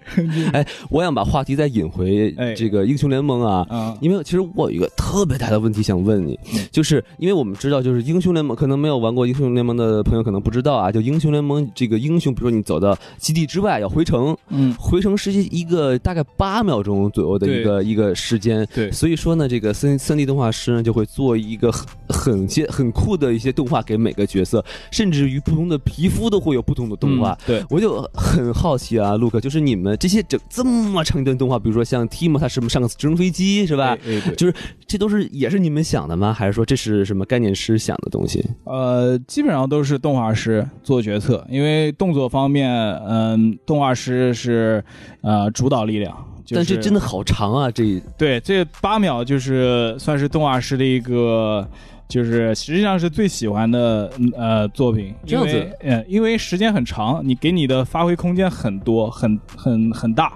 [0.54, 6.40] 哎，我想把话题再引回哎这个英雄联盟啊，嗯，因为其实我有一个特别大的问题想问你，
[6.72, 18.92] 就是因为我们知道，就是英雄联盟，可能没有玩过英雄联盟的朋友可能不知道啊，就英雄联盟这个英雄，比如说你走到基地之外要回城，嗯，回城是一个大概八秒钟左右的一个一个时间，对。
[18.92, 27.32] 所以说呢，这个三三 D 动画师呢就会做一个很很些很酷的一些动画给每个角色，甚至于不同的皮肤都会有不同的动画。
[27.32, 33.98] 嗯对，我就很好奇啊，陆克，就是你们这些整这么长一段动画，比如说像 Timo 他是不是直升飞机是吧？
[34.36, 34.54] 就是
[34.86, 36.34] 这都是也是你们想的吗？
[36.34, 38.46] 还是说这是什么概念师想的东西？
[38.66, 42.70] 呃，基本上都是动画师做决策，因为动作方面，
[43.08, 44.84] 嗯、动画师是
[45.22, 46.14] 呃主导力量。
[46.46, 47.70] 就是、但这真的好长啊！
[47.70, 51.68] 这对，这八秒就是算是动画师的一个，
[52.08, 55.14] 就是实际上是最喜欢的嗯呃作品。
[55.26, 60.32] 这样子因为时间很长，你给你的发挥空间很多，很很很大。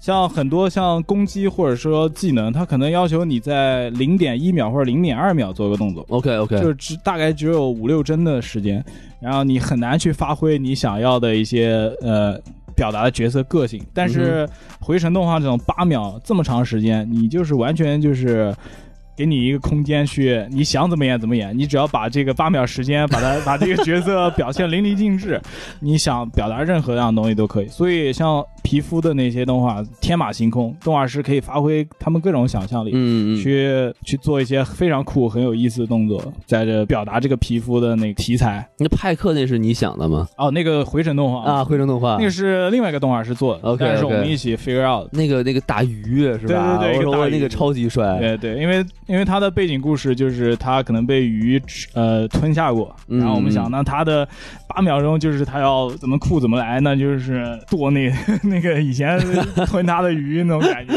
[0.00, 6.04] 像很多像攻击或者说技能，它可能要求你在零点一秒或者零点二秒做个动作。
[6.08, 8.84] OK OK，就是只大概只有五六帧的时间，
[9.20, 12.38] 然后你很难去发挥你想要的一些呃
[12.74, 13.82] 表达的角色个性。
[13.92, 14.48] 但是
[14.80, 18.54] 回城动画这种八秒这么长时间，你就是完全就是。
[19.16, 25.40] 给你一个空间去，你想怎么演怎么演，你只要把这个八秒时间，把它 把这个角色表现淋漓尽致，
[25.80, 27.68] 你想表达任何样的东西都可以。
[27.68, 32.90] 所以像皮肤的那些动画，天马行空，动画师可以发挥他们各种想象力。
[32.92, 38.68] 嗯嗯，去去做一些非常酷、很有意思的动作，在这表达这个皮肤的那个题材。
[38.78, 40.28] 那派克那是你想的吗？
[40.36, 45.08] 哦，那个回神动画啊，，回城动画那个是另外一个动画师做的 OK，但是我们一起 figure out。
[45.12, 46.78] 那个那个打鱼是吧？
[46.78, 48.18] 对对对那个超级帅。
[48.18, 53.18] 对对，因为因为他的背景故事就是他可能被鱼吃呃吞下过，嗯。
[53.18, 54.26] 然后我们想，那他的
[54.68, 59.18] 八秒钟就是他要怎么酷怎么来，那就是剁那 那个以前
[59.66, 60.94] 吞他的鱼那种感觉。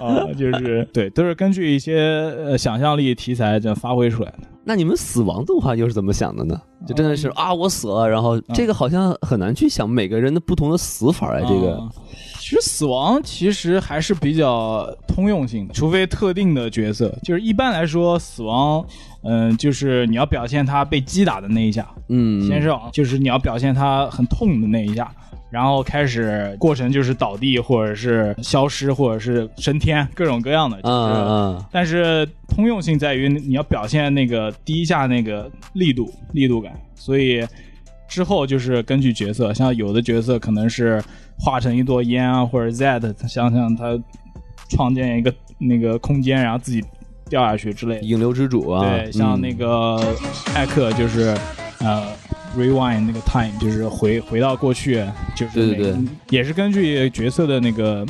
[0.00, 1.98] 啊、 就是对，都是根据一些
[2.38, 4.38] 呃想象力题材这样发挥出来的。
[4.64, 6.58] 那你们死亡动画又是怎么想的呢？
[6.86, 11.76] 就真的是啊，我死了，然后这个好像很难去想每个人的不同的死法哎，这个。
[11.76, 11.88] 啊
[12.50, 17.16] 其实死亡其实还是比较通用性的，除非特定的角色。
[17.22, 18.84] 就是一般来说，死亡，
[19.22, 25.08] 嗯、就是你要表现他被击打的那一下，嗯，先是就是你要表现他很痛的那一下，
[25.48, 30.82] 然后开始过程就是倒地或者是消失或者是升天，各种各样的。
[30.82, 37.46] 就啊是、啊但是通用性在于你要表现那个第一下那个力度力度感，所以
[38.10, 41.02] 之后就是根据角色，像有的角色可能是
[41.38, 43.96] 化成一朵烟啊，或者 Z，想想他
[44.68, 46.84] 创建一个那个空间，然后自己
[47.28, 48.02] 掉下去之类的。
[48.02, 49.96] 引流之主啊，对，像嗯那个
[50.54, 51.36] 艾克就是
[51.78, 52.08] 呃
[52.58, 55.04] rewind 那个 time，就是回回到过去，
[55.36, 58.04] 就是对对那个也是根据角色的那个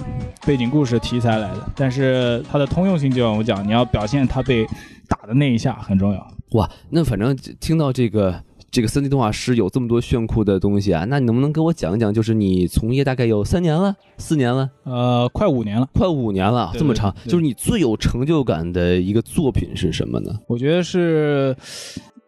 [0.47, 4.67] 背景故事题材来的，但是它的通用性就像我讲，你要表现他被
[5.07, 6.35] 打的那一下很重要。
[6.53, 12.15] 哇，那反正听到这个这个三 D 动画师有这么多炫酷的东西啊，那你能不能给我讲一讲？
[12.15, 20.39] 就是你从业大概有三年了，四年了，呃，快五年了，快五年了，对这么长，就是你最有成就感的一个作品是什么呢？
[20.47, 21.57] 我觉得是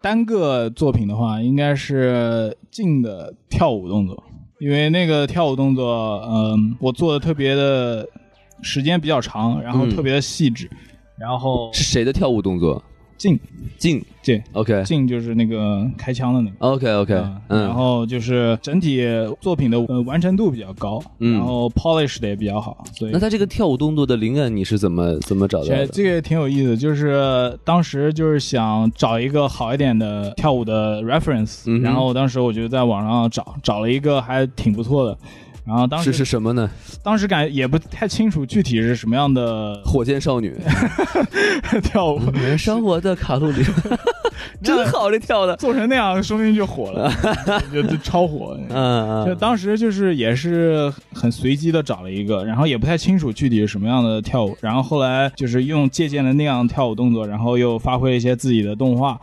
[0.00, 4.20] 单个作品的话，应该是静的跳舞动作，
[4.59, 8.05] 因为那个跳舞动作，嗯、我做的特别的
[8.62, 10.68] 时间比较长，然后嗯特别的细致，
[11.16, 12.83] 然后是谁的跳舞动作？
[13.23, 13.39] 静。
[13.79, 14.05] 静。
[14.25, 14.85] 对，OK。
[14.85, 16.57] 静就是那个开枪的那个。
[16.61, 17.15] OK OK，
[17.49, 19.05] 嗯，然后就是整体
[19.41, 21.33] 作品的呃完成度比较高，嗯。
[21.33, 25.87] 然后 polish 的也比较好，所以那他这个跳舞动作的灵感你是怎么怎么找到的？
[25.89, 35.19] 这这个挺有意思，就是当时就是想找一个好一点的跳舞的 reference，、嗯然后当时我就在网上找找了一个还挺不错的，
[35.64, 36.68] 然后当时是是什么呢？
[37.03, 40.57] 当时感也不太清楚具体是什么样的火箭少女，
[41.85, 43.62] 跳舞，燃烧我的卡路里，
[44.62, 47.12] 真好，这跳的，做成那样说不定就火了，
[47.72, 48.59] 就就超火。
[48.70, 59.20] 嗯嗯，就当时就是也是很随机的找了一个，然后也不太清楚具体是什么样的跳舞，然后后来就是用借鉴了那样跳舞动作，然后又发挥了一些自己的动画。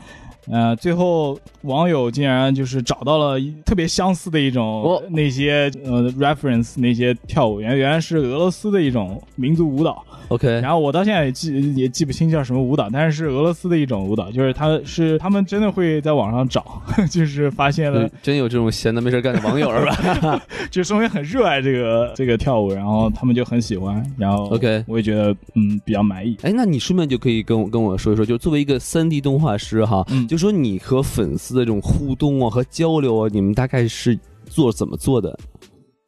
[0.51, 19.85] 呃，最后网友竟然就是找到了特别相似的一种、哦那些呃 reference 那些跳舞，原原来是俄罗斯的一种民族舞蹈，OK，然后我到现在也记也记不清叫什么舞蹈，但是是俄罗斯的一种舞蹈，就是他是他们真的会在网上找， 就是发现了真有这种闲的没事干的网友是
[20.21, 20.41] 吧？
[20.69, 26.37] 就说明很热爱这个这个跳舞，然后他们就很喜欢，然后 OK 我也觉得嗯比较满意。
[26.43, 35.37] 哎，那你顺便就可以跟我跟我说一说，就是作为一个三 D 动画师哈，嗯就说你和粉丝的这种互动啊和交流啊，你们大概是做怎么做的？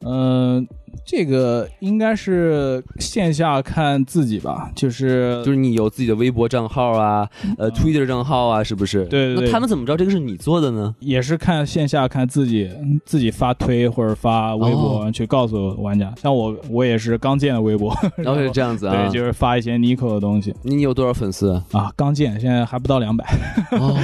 [0.04, 0.66] 嗯、
[1.04, 7.28] 这个应该是线下看自己吧，就是就是你有自己的微博账号啊，
[7.58, 9.04] 呃，Twitter 账号啊，是不是？
[9.06, 10.94] 对对对那他们怎么知道这个是你做的呢？
[11.00, 12.70] 也是看线下看自己
[13.04, 16.12] 自己发推或者发微博、哦去告诉玩家。
[16.16, 21.50] 像我我也是刚建的微博，然后是这样子啊 对，，就是发一些 Nico 的东西你有多少粉丝？
[21.72, 23.24] 啊，刚建，现在还不到两百。
[23.72, 23.94] 哦，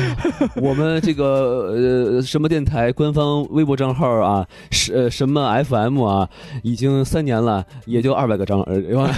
[0.57, 6.29] 我们这个呃什么电台官方微博账号啊，是呃什么 FM 啊，
[6.63, 8.77] 已经三年了，也就二百个章呃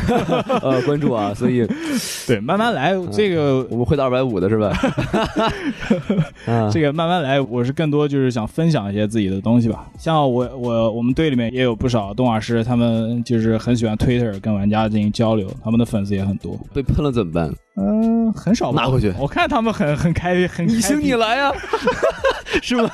[0.63, 1.67] 呃关注啊，所以
[2.27, 4.73] 对，慢慢来，这个我们会到二百五的是吧？
[6.47, 9.89] 啊，这个慢慢来，我是更多就是想分享一些自己的东西吧。
[9.99, 16.59] 像我我我们队里面也有不少动画师，他们就是很喜欢 Twitter 跟玩家进行交流，他们的粉丝也很多。
[16.73, 17.53] 被喷了怎么办？
[17.81, 21.51] 嗯、很少吧拿回去我看他们很很开很你行你来呀，
[22.63, 22.91] 是吗？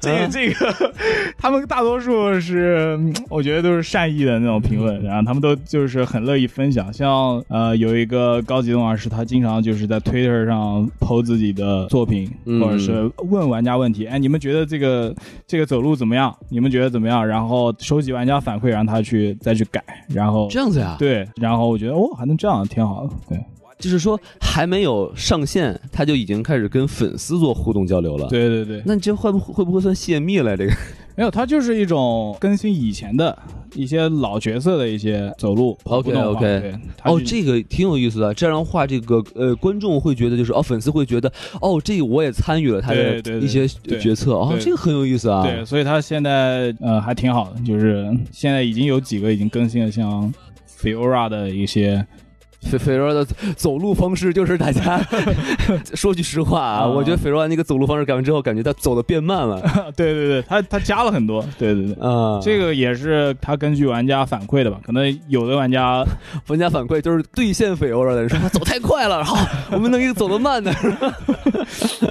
[0.00, 0.92] 这个这个，
[1.36, 6.92] 他们大多数是嗯我觉得都是善意的那种评论，然后他们都就是很乐意分享。
[6.92, 15.14] 像呃有一个高级动画师，他经常就是在 Twitter 上 PO 自己的作品，嗯或者是问玩家问题，哎，你们觉得这个
[15.46, 16.34] 这个走路怎么样？
[16.48, 17.26] 你们觉得怎么样？
[17.26, 23.38] 然后收集玩家反馈，让他去再去改，然后这样子呀？，对，然后我觉得哦还能这样，挺好的，对
[23.78, 30.56] 就是说还没有上线，他就已经开始跟粉丝做互动交流了。，对对对，那你这会不会会不会算泄密了？
[30.56, 30.72] 这个
[31.14, 33.36] 没有，它就是一种更新以前的
[33.74, 38.34] 一些老角色的一些走路 OK，OK 对哦，这个挺有意思的。
[38.34, 45.42] 这样的话，这个呃，观众会觉得就是哦，粉丝会觉得哦，这个我也参与了他的一些对决策哦，这个很有意思啊。
[45.44, 50.32] 对，所以他现在呃还挺好的，就是现在已经有几个已经更新了，像
[50.80, 52.06] Fiora 的一些，
[52.60, 53.24] 菲菲若的
[53.56, 55.00] 走路方式就是大家
[55.94, 59.60] 说句实话啊，啊我觉得菲若那个走路方式改完之后，感觉他走的变慢了
[59.96, 61.94] 对对对，他他加了很多，对对对。
[62.04, 62.40] 啊。
[62.42, 64.80] 这个也是他根据玩家反馈的吧？
[64.84, 66.04] 可能有的玩家
[66.48, 69.36] 玩家反馈就是兑现菲欧的人说他走太快了，然后
[69.72, 70.74] 我们弄一个走的慢的。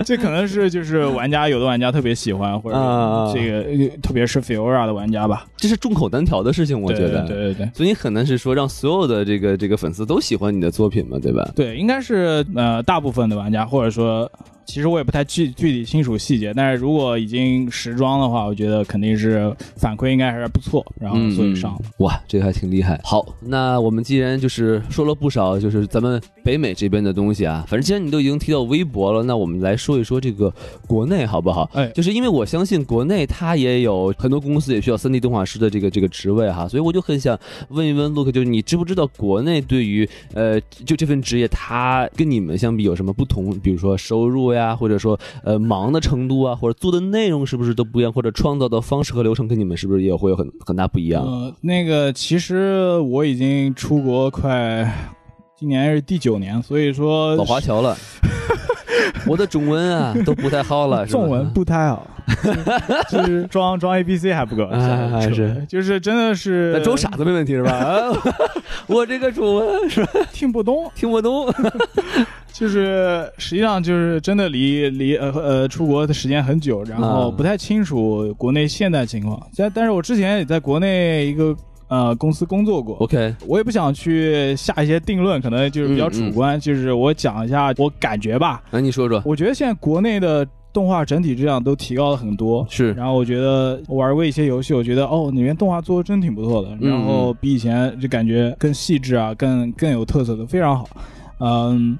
[0.05, 7.25] 这可能是就是玩家有的玩家特别喜欢，或者啊这个呃特别是 Fiora 的玩家吧，这是众口难调的事情，我觉得。
[7.27, 7.69] 对对对对。
[7.73, 11.51] 所以你很难是说让所有的这个这个粉丝都喜欢你的作品嘛，对吧？
[11.55, 14.29] 对，应该是呃大部分的玩家，或者说，
[14.65, 21.79] 其实我也不太具具体清楚细节，但是如果已经时装的话，我觉得肯定是反馈应该还是不错，然后所以上了。
[21.99, 22.99] 哇，这个还挺厉害。
[23.03, 30.53] 好，那我们既然就是说了不少，就是咱们北美这边的东西啊，反正既然你都已经提到微博了，那我们来说一说这个
[30.85, 31.69] 国内好不好？
[31.73, 37.37] 哎就是因为我相信国内它也有很多公司也需要 3D 动画师的这个这个职位哈，所以我就很想
[37.69, 43.57] 问一问 Look，就是你知不知道国内对于呃就这份职业，它跟你们相比有什么不同？
[43.59, 51.23] 比如说收入呀，或者说呃忙的程度啊，或者做的内容是不是都不一样，或者创造的方式和流程跟你们是不是也会有很很大不一样？
[51.23, 55.11] 呃，那个其实我已经出国快，
[55.57, 57.97] 今年是第九年，所以说老华侨了，
[59.27, 61.19] 我的中文啊都不太好了， 是吧？
[61.19, 62.07] 中文不太好，
[63.09, 65.65] 就 就是装装 A B C 还不够，啊是是。
[65.67, 67.71] 就是真的是那装傻子没问题是吧？
[67.71, 68.11] 啊
[68.87, 70.11] 我这个中文是吧？
[70.31, 71.45] 听不懂，听不懂，
[72.53, 77.33] 就是实际上就是真的离离呃呃出国的时间很久，然后啊。
[77.37, 79.39] 不太清楚国内现在情况。
[79.55, 81.55] 但但是我之前也在国内一个
[81.87, 82.95] 呃公司工作过。
[82.97, 88.63] OK，我也不想去下一些定论，可能就是比较主观，就是我讲一下我感觉吧。
[88.71, 92.65] 那你说说，我觉得现在国内的动画整体质量都提高了很多。
[92.69, 100.87] 是然后我觉得我玩过一些游戏，我觉得哦，里面动画做的真挺不错的，嗯然后比以前就感觉更细致啊，更更有特色的，非常好。
[101.39, 101.97] 嗯，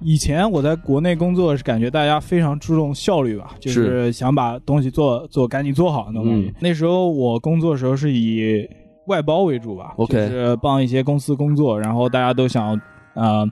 [0.00, 6.48] 以前我在国内工作是感觉大家非常注重效率吧，就是想把东西做做赶紧做好那种感觉。
[6.48, 8.68] 嗯那时候我工作的时候是以
[9.06, 12.80] 外包为主吧 OK 就是帮一些公司工作，然后大家都想
[13.14, 13.46] 呃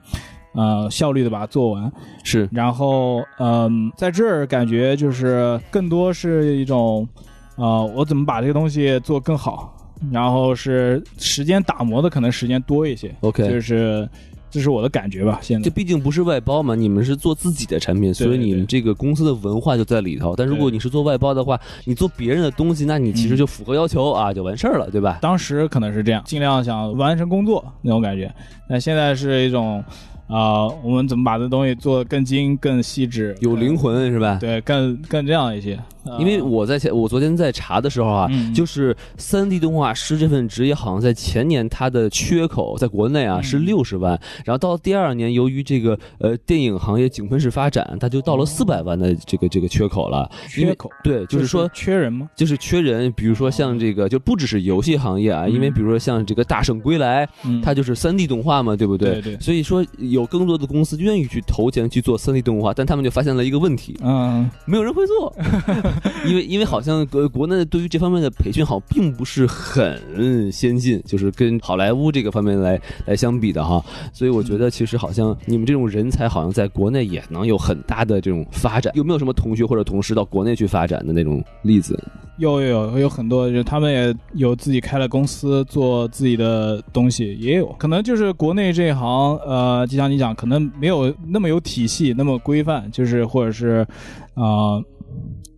[0.53, 1.91] 呃效率的把它做完。
[2.23, 2.47] 是。
[2.51, 7.07] 然后，嗯、在这儿感觉就是更多是一种，
[7.55, 9.75] 呃，我怎么把这个东西做更好，
[10.11, 13.13] 然后是时间打磨的可能时间多一些。
[13.21, 14.07] OK，就是
[14.51, 15.39] 这是我的感觉吧。
[15.41, 20.35] 现在这毕竟不是外包嘛，你们是做自己的产品，所以你们这个公司的文化就在里头。
[20.35, 25.19] 但如果你是做外包的话，你做别人的东西，那你其实嗯就符合要求啊，就完事儿了，对吧？
[25.21, 28.33] 当时可能是这样，尽量想完成工作那种感觉，
[28.69, 29.83] 那现在是一种，
[30.27, 34.37] 啊、我们怎么把这东西做得更精、更细致、有灵魂，魂是吧？
[34.39, 35.79] 对，更更这样一些。
[36.09, 38.53] 呃因为我在前，我昨天在查的时候啊，嗯。
[38.53, 43.43] 就是三 D 动画师这份职业，好像在前年它的缺口在国内啊嗯。
[43.43, 50.29] 是六十万，然后到第二年，由于这个呃电影行业井喷式发展，它就到了四百万的这个这个缺口了。
[50.57, 52.27] 因为缺口，对，就是说缺人吗？
[52.35, 59.13] 就是缺人，比如说像这个，就不只是游戏行业啊，嗯因为比如说像这个《大圣归来》，嗯，它就是三 D 动画嘛，对不对？
[59.13, 59.39] 对对。
[59.39, 65.33] 所以说有更多的公司愿意去投钱去做三 D 动画，但他们就发现了一个问题，嗯，没有人会做，
[66.25, 73.83] 因为因为好像国国内对于这方面的培训好并不是很先进，就是跟好莱坞这个方面来来相比的哈，
[74.13, 78.93] 所以我觉得其实好像你们这种人才好像在国内也能有很大的这种发展。
[78.95, 81.97] 有没有什么同学或者同事到国内去发展的那种例子？
[82.37, 93.85] 有有有有很多，就他们也有自己开了公司做自己的东西，也有可能就是国内这一行，呃，就像你讲，可能没有那么有体系，那么规范，就是或者是，
[94.35, 94.83] 呃。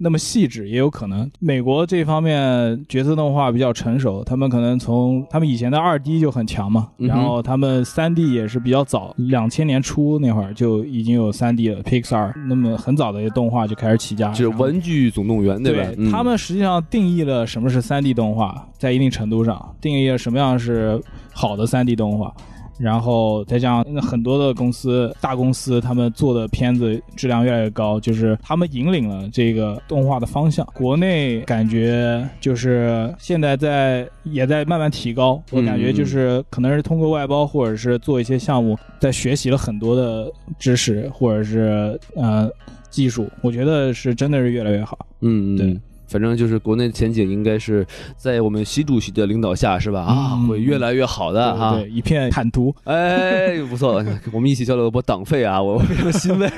[0.03, 15.93] 那么细致也有可能，美国这方面角色动画比较成熟，他们可能从他们以前的二 D 就很强嘛，然后他们三 D 也是比较早，两千年初那会儿就已经有三 D 了，Pixar 那么很早的动画就开始起家，就是《然后玩具总动员》对吧？
[15.97, 20.99] 嗯他们实际上定义了什么是三 D 动画，在一定程度上定义了什么样是
[21.31, 22.33] 好的三 D 动画。
[22.81, 30.67] 然后再加上很多的公司、大公司，他们做的片子质量越来越高，就是他们引领了这个动画的方向。
[30.73, 42.49] 国内感觉就是现在在也在慢慢提高，我感觉就是可能是通过外包或者是做一些项目，在学习了很多的知识或者是呃
[42.89, 44.97] 技术，我觉得是真的是越来越好。
[45.19, 45.79] 嗯，嗯对。
[46.11, 47.87] 反正就是国内的前景应该是
[48.17, 50.01] 在我们习主席的领导下，是吧？
[50.01, 51.75] 啊，嗯会越来越好的哈。
[51.75, 52.75] 对，一片坦途。
[52.83, 54.03] 哎，不错，
[54.33, 56.49] 我们一起交了波党费啊，我非常欣慰。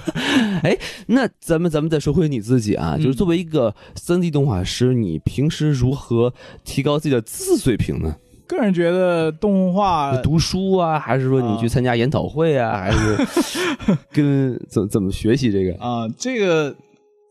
[0.64, 0.76] 哎，
[1.06, 6.32] 那咱们咱们再说回你自己啊，嗯就是作为一个三 D 动画师，你平时如何
[6.64, 8.16] 提高自己的知识水平呢？
[8.46, 13.16] 个人觉得动画读书啊，还是说你去参加研讨会啊，还是
[14.12, 15.72] 跟怎怎么学习这个？
[15.82, 16.74] 啊、这个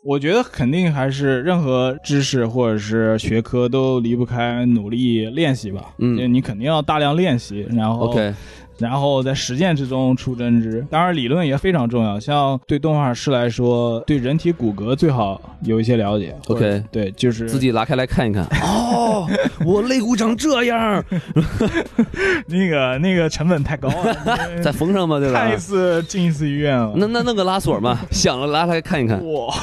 [0.03, 5.93] 我觉得肯定还是任何知识或者是学科都离不开努力练习吧。
[5.97, 8.33] 嗯就你肯定要大量练习，然后 OK，
[8.77, 10.85] 然后在实践之中出真知。
[10.89, 12.19] 当然，理论也非常重要。
[12.19, 16.35] 像对动画师来说，对人体骨骼最好有一些了解。
[16.47, 18.43] OK 对，就是自己拉开来看一看。
[18.61, 19.27] 哦，
[19.65, 21.03] 我肋骨长这样，
[22.47, 24.15] 那个那个成本太高了，
[24.63, 25.57] 再缝上吧，对吧看一？
[25.57, 26.93] 次进一次医院了。
[26.95, 29.19] 那那弄个拉锁嘛，想了拉开看一看。
[29.31, 29.53] 哇，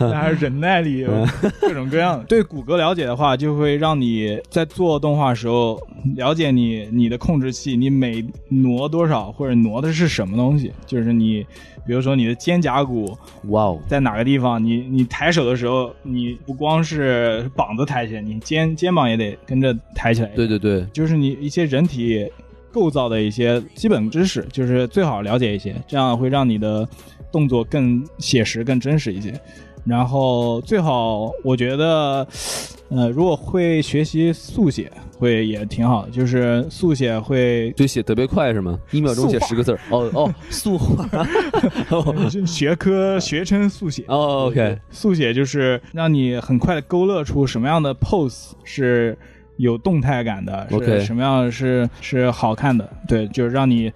[0.00, 1.26] 那还是忍耐力，嗯
[1.60, 2.24] 各种各样的。
[2.24, 5.80] 对骨骼了解的话，就会让你在做动画时候
[6.16, 10.72] 了解你你的控制器，你每挪多少或者挪的是什么东西。
[10.86, 11.44] 就是你，
[11.86, 13.16] 比如说你的肩胛骨
[13.48, 20.28] 哇哦，在哪个地方，你你抬手的时候，你不光是膀子抬起来，你肩肩膀也得跟着抬起来。
[20.28, 22.26] 对对对，就是你一些人体
[22.72, 26.88] 构造的一些基本知识，就是最好了解一些，这样会让你的
[27.30, 29.32] 动作更写实、更真实一些。
[29.86, 32.26] 然后最好，我觉得，
[32.88, 36.10] 呃，如果会学习速写，会也挺好的。
[36.10, 38.78] 就是速写会就写特别快是吗？
[38.90, 39.78] 一秒钟写十个字儿。
[39.90, 41.06] 哦哦， 速画。
[41.90, 42.14] 哦
[42.44, 44.04] 学科学称速写。
[44.08, 49.16] 哦，OK，速写就是让你很快的勾勒出什么样的 pose 是
[49.56, 53.92] 有动态感的是什么样是是好看的，对，就是让你。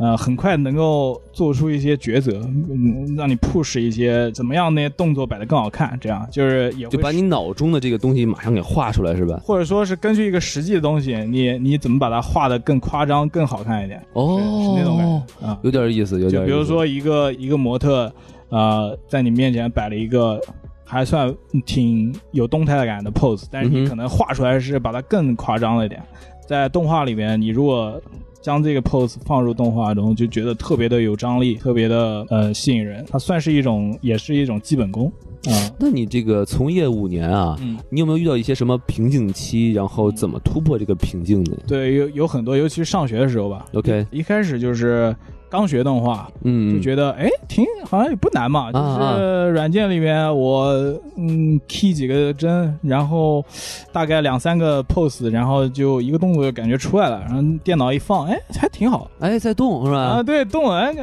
[0.00, 9.38] 呃，很快能够做出一些抉择，嗯，让你 push 一些怎么样那些动作摆得更好看，这样就是也会就把你脑中的这个东西马上给画出来是吧？
[9.44, 14.02] 或者说是根据一个实际的东西，你你怎么把它画得更夸张、更好看一点？
[14.14, 15.58] 哦，是那种感觉啊。
[15.62, 16.50] 有点意思，有点意思。
[16.50, 18.10] 就比如说一个一个模特，
[18.48, 20.40] 呃，在你面前摆了一个
[20.82, 21.30] 还算
[21.66, 26.02] 挺有动态感的 pose，但是你可能画出来是把它更夸张了一点。
[26.48, 28.00] 在动画里面，你如果
[28.40, 33.04] 将这个 pose 放入动画中，就觉得特别的有张力，特别的呃吸引人。
[33.10, 35.12] 它算是一种，也是一种基本功
[35.46, 35.52] 啊。
[35.78, 39.72] 那你这个从业五年啊，嗯，你有没有遇到一些什么瓶颈期？
[39.72, 45.14] 然后怎么突破这个瓶颈的对，有有很多，尤其是上学的时候吧，？OK，一开始就是
[45.50, 49.16] 刚学动画，嗯，就觉得哎，挺好像也不难嘛，就啊。
[49.18, 50.72] 是软件里面我
[51.16, 53.44] 嗯 key 几个帧，然后
[53.92, 59.10] 大概两三个 pose，然后就一个动作就感觉出来了，然后电脑一放，哎，还挺好。
[59.18, 59.98] 哎在动是吧？
[59.98, 60.94] 啊，对，动了，哎，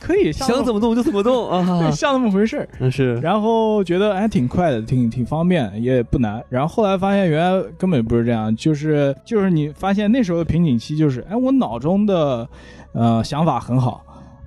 [0.00, 1.50] 可以，想怎么动就怎么动？
[1.50, 1.80] 啊。
[1.80, 2.68] 对，， 像那么回事儿。
[2.78, 3.14] 那 是。
[3.16, 6.42] 然后觉得哎挺快的，挺挺方便，也不难。
[6.48, 12.46] 然后后来发现原来根本不是这样，就是就是你发现那时候的瓶颈期就是，哎，我脑中的
[12.92, 14.04] 呃想法很好，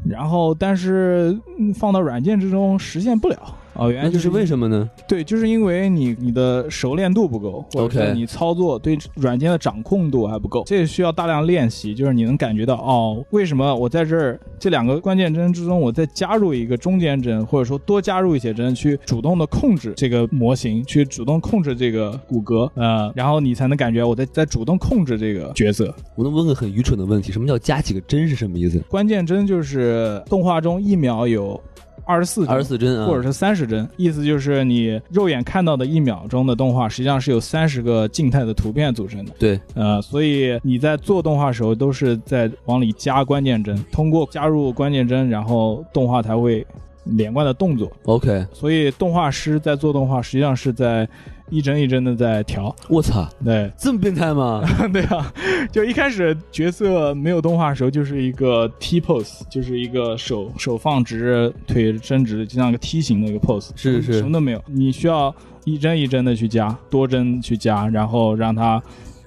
[0.07, 1.39] 然后但是、
[1.75, 3.37] 放到软件之中实现不了。
[3.81, 4.87] 哦，原来就是为什么呢？
[5.07, 11.95] 对，就是因为你你的熟练度不够，或者 OK 你操作对软件的掌控度还不够，这需要大量练习。
[11.95, 25.91] 就是你能感觉到哦，为什么我在这儿这两个关键帧之中，我再加入一个中间帧，或者说多加入一些帧，去主动的控制这个模型，去主动控制这个骨骼，呃，然后你才能感觉我在在主动控制这个角色。
[26.15, 28.79] 我能问个很愚蠢的问题，什么叫加几个帧是什么意思？
[28.87, 31.59] 关键帧就是动画中一秒有
[32.05, 39.31] 二十四二十四帧啊，或者是三十帧，意思就是你肉眼看到的一秒钟的动画，实际上是由三十个静态的图片组成的。
[39.39, 46.65] 对，呃，所以你在做动画的时候，都是在往里加关键帧，通过加入关键帧，然后动画才会
[47.03, 47.91] 连贯的动作。
[48.05, 51.07] OK，所以动画师在做动画，实际上是在
[51.51, 52.75] 一帧一帧的在调。
[52.87, 54.63] 我操，对，这么变态吗？
[54.91, 55.31] 对啊，
[55.71, 64.63] 就一开始角色没有动画的时候，就是一个 T pose，就是一个手手放直，腿伸直，就像一个梯形的一个 pose，是是什么都没有。
[64.65, 65.33] 你需要
[65.65, 68.81] 一帧一帧的去加，多帧去加，然后让它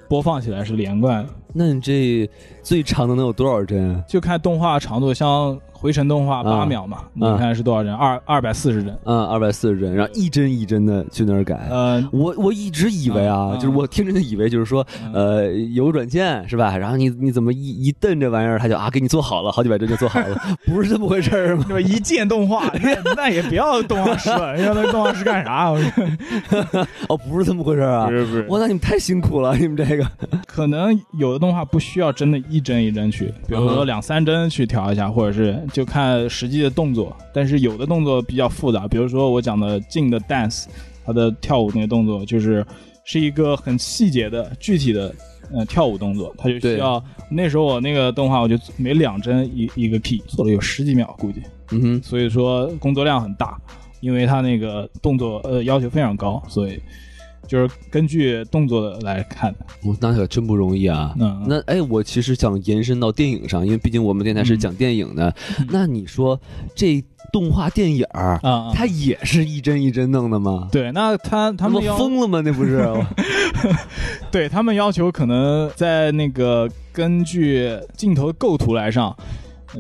[0.09, 1.25] 播放起来是连贯。
[1.53, 2.29] 那你这
[2.63, 4.03] 最长的能有多少帧？
[4.09, 7.95] 就看动画长度，像回程动画啊八秒嘛，啊你看是多少帧？
[7.95, 8.99] 二二百四十帧。
[9.05, 11.69] 嗯，二百四十帧，然后一帧一帧的去那儿改。
[11.71, 16.75] 呃，我我一直以为啊，就是我天真的以为，就是说，嗯呃，有软件是吧？
[16.79, 21.67] 然后你你怎么一一瞪这玩意儿，它就啊给你做好了，好几百帧就做好了， 不是这么回事儿吗？
[21.79, 25.69] 一键动画， 那那也不要动画师了，要那动画师干啥？
[25.71, 28.09] 我 说哦，不是这么回事儿啊！
[28.09, 30.07] 是不是哇，那你们太辛苦了，你们这个。
[30.47, 37.15] 可能有的动画不需要真的一帧一帧去，比如说两三帧去调一下，或者是就看实际的动作。
[37.35, 40.67] 但是有的动作比较复杂，比如说我讲的静的 dance，
[41.05, 42.65] 它的跳舞那个动作就是
[43.05, 45.15] 是一个很细节的具体的
[45.53, 53.61] 呃跳舞动作，它就需要那时候我那个动画我就每两帧一一个 key 做了有十几秒估计，嗯哼，所以说工作量很大，
[54.01, 56.81] 因为它那个动作呃要求非常高，所以
[57.47, 59.59] 就是根据动作来看的。
[59.85, 61.15] 我那可真不容易啊。
[61.19, 65.35] 嗯，那哎，我其实想延伸到电影上，因为毕竟我们电台是嗯讲电影的。
[65.71, 66.41] 那你说
[66.75, 68.39] 这动画电影儿，
[68.75, 70.69] 它也是一帧一帧弄的吗？
[70.71, 72.41] 对，那他他他们疯了吗？
[72.45, 72.89] 那不是？
[74.31, 79.25] 对他们要求可能在那个根据镜头构图来上，呃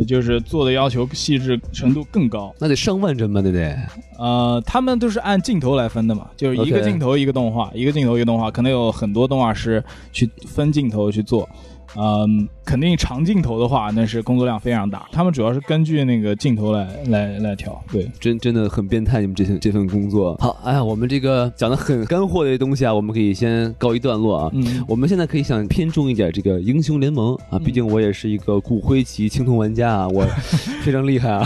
[0.06, 2.54] 就是做的要求细致程度更高。
[2.58, 3.40] 那得上万帧吧？
[3.44, 3.76] 那得。
[4.18, 9.82] 呃，他们都是按镜头来分的嘛，就是一个 OK 镜头一个动画，一个镜头一个动画，可能有很多动画师
[10.12, 11.48] 去分镜头去做。
[11.96, 15.06] 嗯，肯定长镜头的话，那是工作量非常大。
[15.12, 17.82] 他们主要是根据那个镜头来来来调。
[17.92, 20.36] 对，真真的很变态，你们这份这份工作。
[20.40, 24.50] 好，哎呀，我们这个讲的很干货的东西啊，我们可以先告一段落啊。
[24.54, 30.24] 嗯，我们现在可以想偏重一点这个英雄联盟啊，毕竟我也是一个骨灰级青铜玩家啊，我
[30.82, 31.44] 非常厉害啊，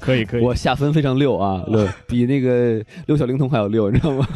[0.00, 0.42] 可以可以。
[0.42, 4.26] 我下分非常溜啊，溜比那个六小龄童还要溜，你知道吗？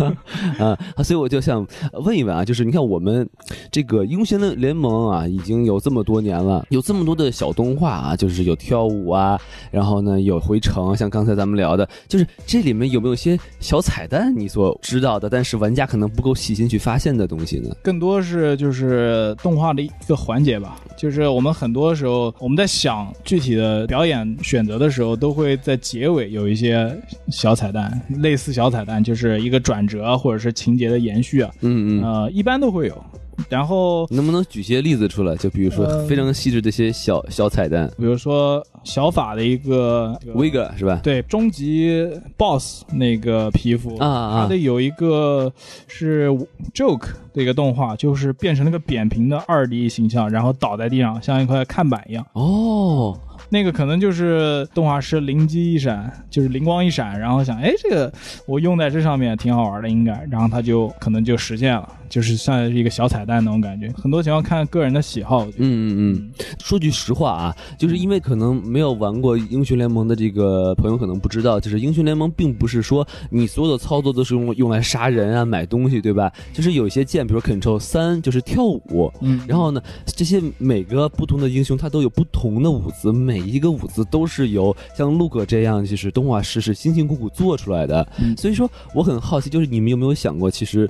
[0.58, 3.28] 啊，所以我就想问一问啊，就是你看我们
[3.72, 9.40] 这个英雄联盟啊，已经有这么多年了，有这么多的小动画啊，就是有跳舞啊，
[9.70, 17.74] 然后呢有回城，像刚才咱们聊的，就是这里面有没有些小彩蛋你所知道的，但是玩家可能不够细心去发现的东西呢？
[17.82, 26.94] 更多是就是动画的一个环节吧，就是我们很多时候我们在想具体的表演选择的时候，都会在结尾有一些
[27.30, 33.04] 小彩蛋，类似小彩蛋，就是一个转折或者是情节的延续啊，嗯嗯呃，一般都会有。
[33.48, 35.34] 然后能不能举些例子出来？
[35.36, 41.00] 就比如说呃非常细致的一些小小彩蛋比如说小法的一个，Vega 是吧？
[41.02, 45.52] 对终极 BOSS 那个皮肤啊啊它的有一个
[45.86, 46.28] 是
[46.74, 52.24] Joke 的一个动画，就是变成了个扁平的二 D 形象，然后倒在地上，像一块看板一样。
[52.34, 53.18] 哦，
[53.48, 58.12] 那个可能就是动画师灵机一闪，就是灵光一闪，然后想，哎，这个
[58.46, 63.90] 我用在这上面挺好玩的，应该，然后他就可能就实现了，就是算是一个小彩蛋那种感觉。
[64.00, 65.44] 很多情况看个人的喜好。
[65.46, 66.30] 嗯嗯嗯。
[66.62, 76.32] 说句实话啊，就是因为可能没有玩过英雄联盟的这个朋友可能不知道，就是英雄联盟并不是说你所有的操作都是用用来杀人啊、买东西，对吧？
[76.52, 88.06] 就是有一些键，比如 Ctrl 三就是跳舞，嗯，然后呢，这些每个不同的英雄，它都有不同的舞姿，每一个舞姿都是由像陆哥这样，就是动画师是辛辛苦苦做出来的。
[88.20, 90.88] 嗯所以说，我很好奇，就是你们有没有想过，其实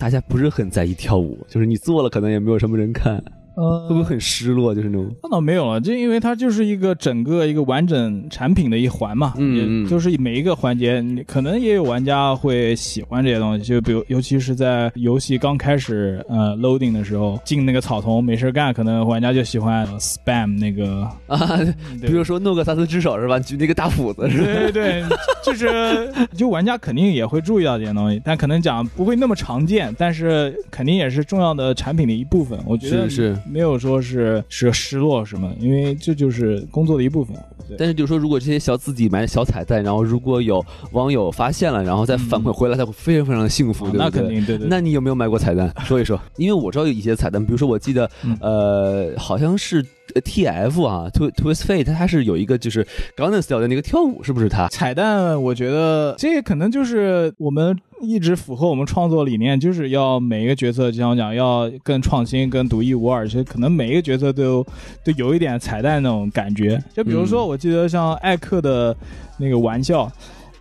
[0.00, 3.22] 大家不是很在意跳舞，就是你做了，可能也没有什么人看，
[3.54, 4.74] 呃会不会很失落？
[4.74, 21.58] 就是那种，那倒没有了，就因为它就是一个整个一个完整产品的一环嘛，嗯就是每一个环节，你可能也有玩家会喜欢这些东西，就比如尤其是在游戏刚开始呃 loading 的时候，进那个草丛没事干，可能玩家就喜欢呃 spam 那个，啊，
[22.00, 23.38] 对比如说诺克萨斯之手是吧？
[23.38, 24.44] 举那个大斧子是吧？
[24.44, 25.04] 对对对，
[25.44, 32.58] 就是就玩家肯定也会注意到这些东西，但可能讲不会那么常见，但是肯定也是重要的产品的一部分。
[32.66, 37.36] 我觉得是是没有说是是失落什么，因为这就是工作的一部分。
[37.78, 44.02] 但是就是说，如果这些小自己埋的小彩蛋，然后如果有网友发现了，然后再反馈回来，他会非常非常的幸福，对不对？
[44.06, 44.66] 啊那肯定对对。
[44.68, 45.72] 那你有没有买过彩蛋？
[45.84, 49.84] 说一说， 因为我知道有一些彩蛋，比如说我记得，嗯呃，好像是
[50.14, 52.86] 呃 TF 啊，Tw Twist Fate，它是有一个就是
[53.16, 54.68] Gangnam Style 的那个跳舞，是不是它？
[54.68, 63.26] 彩蛋，我觉得这可能就是我们一直符合我们创作理念，就是要每一个角色，就像我讲，要更创新、更独一无二。
[63.26, 64.66] 其实可能每一个角色都有
[65.04, 66.82] 都有一点彩蛋那种感觉。
[66.94, 68.96] 就比如说，嗯我记得像艾克的
[69.38, 70.10] 那个玩笑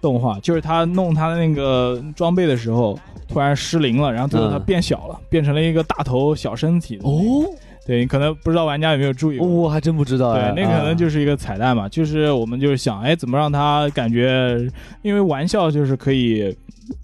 [0.02, 2.98] 动画，就是他弄他的那个装备的时候，
[3.28, 7.00] 突然失灵了，然后最后他嗯变小了，变成了一个大头小身体。
[7.04, 7.46] 哦，
[7.90, 9.48] 对你，可能不知道玩家有没有注意过。
[9.48, 14.60] 我还真不知道对哎，，那个可能就是是一个彩蛋嘛，就是我们就是想，哎，怎么让他感觉，
[15.02, 16.56] 因为玩笑就是可以，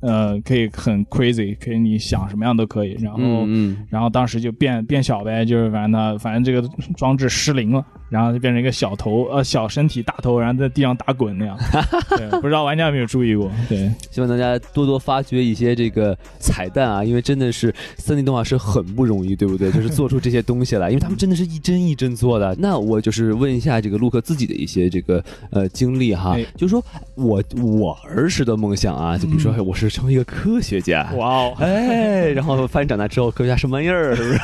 [0.02, 11.58] 呃，可以很 crazy，可以你想什么样都可以，然后，嗯嗯，然后当时就变变小呗，就是反正他反正这个装置失灵了，然后就变成一个小头，呃，小身体大头，然后在地上打滚那样。
[12.18, 13.51] 对，不知道玩家有没有注意过？
[13.68, 19.72] 对，希望大家多多发掘一些这个彩蛋啊，因为真的是三 D 动画是很不容易，对不对？
[19.74, 22.56] 就是做出这些东西来，因为他们真的是一帧一帧做的。
[22.60, 26.84] 那我就是问一下这个陆克自己的一些这个呃经历哈，哎就是说
[27.16, 34.39] 我我儿时的梦想啊，就比如说嗯我是成为一个科学家，哇哦，哎，然后发现长大之后，科学家什么玩意儿，是不是？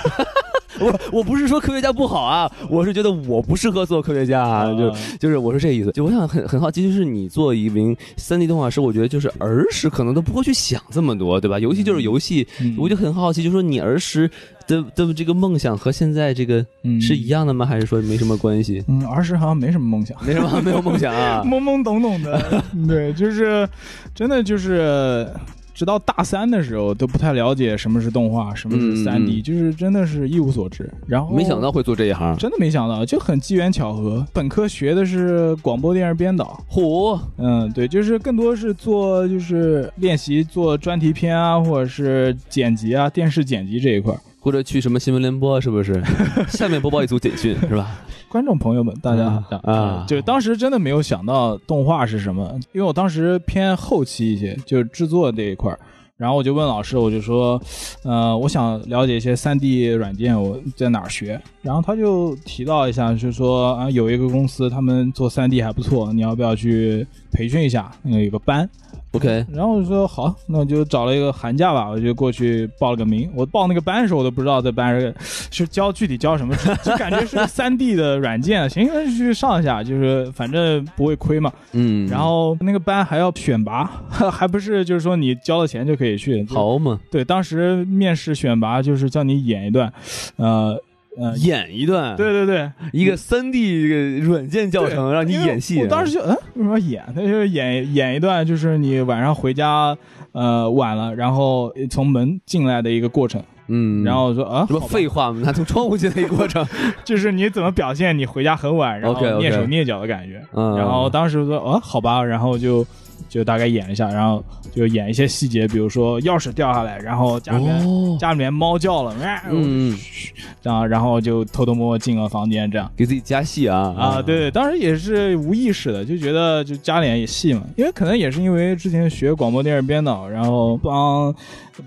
[0.80, 4.90] 我我不是说科学家不好啊，我是觉得我不适合做科学家啊，就
[5.20, 5.92] 就是我是这意思。
[5.92, 11.60] 就我想很很好奇，就是你做一名三 D 动画师，我觉得就是儿时可能都不会去想这么多，对吧？
[11.60, 14.32] 游戏就是游戏，嗯我就很好奇，就是说你儿时
[14.68, 17.66] 的的这个梦想和现在这个嗯是一样的吗？
[17.66, 18.82] 还是说没什么关系？
[18.88, 20.18] 嗯，儿时好像没什么梦想。
[20.26, 21.44] 没什么，没有梦想啊。
[21.46, 23.68] 懵懵懂懂的，对，就是
[24.16, 25.28] 真的就是。
[25.74, 30.90] 直到大三的时候都不太了解什么是动画，什么是三 D，、嗯就是真的是一无所知。
[31.08, 34.26] 然后没想到会做这一行，真的没想到，就很机缘巧合。
[34.34, 44.20] 本科学的是广播电视编导，嚯，嗯，对，就是更多是做就是练习做专题片啊，或者是剪辑啊，电视剪辑这一块儿。
[44.44, 46.02] 或者去什么新闻联播，是不是？
[46.50, 48.02] 下面播报一组简讯，是吧？
[48.32, 55.78] 观众朋友们，大家好啊就当时真的没有想到动画是什么，因为我当时偏后期一些，就是制作这一块儿。
[56.16, 57.62] 然后我就问老师，我就说，
[58.06, 61.42] 呃，我想了解一些3 D 软件，我在哪儿学？
[61.62, 67.92] 然后他就提到一下，就是说啊，有一个公司他们做3 D 还不错，你要不要去培训一下？
[68.04, 68.70] 那个有个班。
[69.14, 73.30] OK，然后我就说好，那我就找了一个寒假吧，我就过去报了个名。
[73.36, 78.70] 我报那个班的时候，我都不知道这班是是教具体教什么，就感觉是个三 D 的软件。
[78.70, 81.52] 行，那就去上一下，就是反正不会亏嘛。
[81.74, 83.84] 嗯，然后那个班还要选拔，
[84.32, 86.46] 还不是就是说你交了钱就可以去。
[86.50, 89.92] 好嘛，对，当时面试选拔就是叫你演一段，
[90.38, 90.82] 呃
[91.18, 95.80] 呃，演一段，对对对，一个三 D 软件教程，让你演戏。
[95.82, 97.04] 我当时就嗯，为什么要演？
[97.14, 99.98] 他就是演演一段，就是你晚上回家
[100.32, 103.44] 呃晚了，然后从门进来的一个过程。
[103.68, 105.42] 嗯，然后我说啊，什么废话嘛？
[105.46, 106.66] 他从窗户进来一个过程。
[107.06, 110.42] 就是你怎么表现你回家很晚，然后蹑手蹑脚的感觉。
[110.54, 112.86] 嗯，然后当时说哦，好吧，然后就
[113.32, 114.44] 就大概演一下，然后
[114.76, 122.92] 就演一些细节，比如说钥匙掉下来，然后家里面、哦，家里面猫叫了，然后然后就偷偷摸摸进了房间，这样。
[122.98, 123.96] 给自己加戏啊。
[123.98, 131.34] 啊，对，对，当时也是无意识的，就觉得就加点戏嘛，因为可能也是因为之前学广播电视编导，然后帮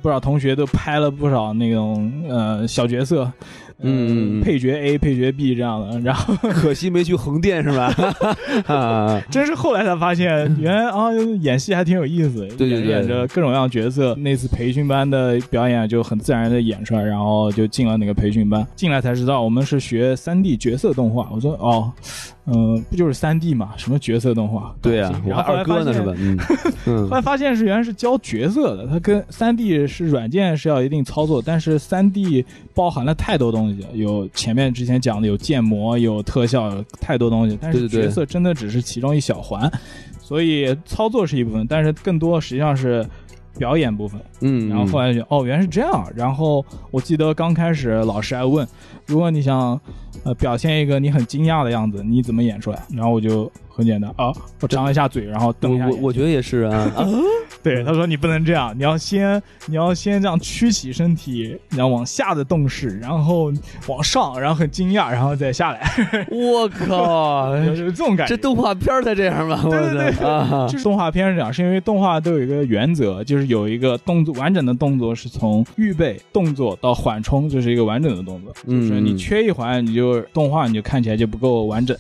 [0.01, 3.33] 不少同学都拍了不少那种呃小角色，呃
[3.85, 7.95] 嗯配角 A、配角 B 这样的，然后 可惜没去横店是吧？
[8.67, 10.29] 啊，真是后来才发现，
[10.59, 14.15] 原来啊演戏还挺有意思，对对对演演着各种各样角色。
[14.17, 21.29] 那次培训班的表演就很自然的演出来，然后就进了那个培训班，进来才知道我们是学三 D 角色动画。
[21.33, 21.93] 我说哦，
[22.47, 24.75] 嗯、不就是三 D 嘛，什么角色动画？
[24.83, 26.13] 对啊，我二哥呢是吧？
[26.19, 26.39] 嗯
[26.87, 39.71] 嗯后来发现是原来是教角色的，它跟三 D 是软件是要一定操作，但是三 D 包含了太多东西，有前面之前讲的有建模、有特效，有太多东西，但是角色真的只是其中一小环，
[40.21, 43.07] 所以操作是一部分，但是更多实际上是
[43.59, 44.21] 表演部分。
[44.41, 46.07] 嗯，然后后来就哦，原来是这样。
[46.15, 48.67] 然后我记得刚开始老师还问，
[49.07, 49.81] 如果你想
[50.25, 52.83] 呃表现一个你很惊讶的样子，你怎么演出来？
[52.93, 57.09] 然后我就很简单啊，我张一下嘴，然后瞪一下我我我觉得也是啊，啊
[57.65, 63.51] 对，他说你不能这样，你要先你要先这样屈起身体，然后往下的动势，然后
[63.89, 65.81] 往上，然后很惊讶，然后再下来，
[66.31, 68.37] 我靠， 就是这种感觉。
[68.37, 69.61] 这动画片儿才这样吧？
[69.63, 78.53] 对对对 啊，就是动画片是这样，是因为动画都有一个原则，就是有一个动作完整的动作是从预备动作到缓冲，这是一个完整的动作。
[78.67, 81.97] 就是你嗯缺一环，你就动画你就看起来就不够完整。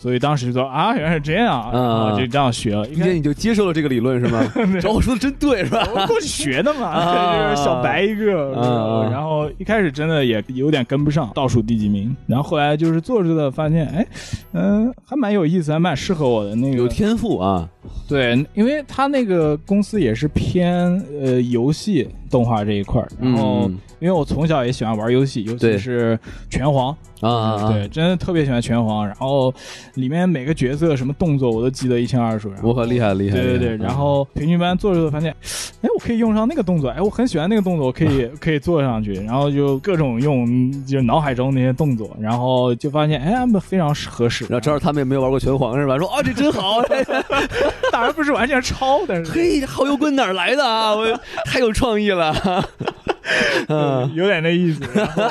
[0.00, 2.86] 所以当时就说啊，原来是这样啊，嗯就这样学了。
[2.88, 4.40] 一见你就接受了这个理论是吗？
[4.80, 5.86] 找我说的真对是吧？
[5.92, 14.06] 我过去学的嘛， 啊就是小白一个，啊然后一开始真的也有点跟不上，倒数第几名，然后后来就是做着的发现，哎，
[14.52, 16.76] 嗯、还蛮有意思，还蛮适合我的那个。
[16.76, 17.68] 有天赋啊，
[18.08, 26.16] 对，因为他那个公司也是偏呃游戏动画这一块儿，然后、嗯因为我从小也喜欢玩游戏，尤其是
[26.48, 27.68] 拳皇，啊！
[27.68, 29.52] 对，真的特别喜欢拳皇，然后
[29.94, 35.32] 里面每个角色什么动作我都记得一清二楚，我可厉害厉害，对对对，然后培训班做着做着发现，
[35.82, 44.44] 哎，我可以用上那个动作，哎，我很喜欢那个动作，我可以 可以做上去，然后就各种用，就是脑海中那些动作，然后就发现，哎，非常合适。
[44.44, 45.98] 然后正好他们也没有玩过拳皇是吧？
[45.98, 46.80] 说啊这真好，
[47.92, 50.94] 当然不是完全抄，但是嘿，耗油棍哪儿来的啊？
[50.94, 51.06] 我
[51.44, 52.34] 太有创意了。
[53.68, 54.82] 嗯有点那意思。
[54.94, 55.30] 然后，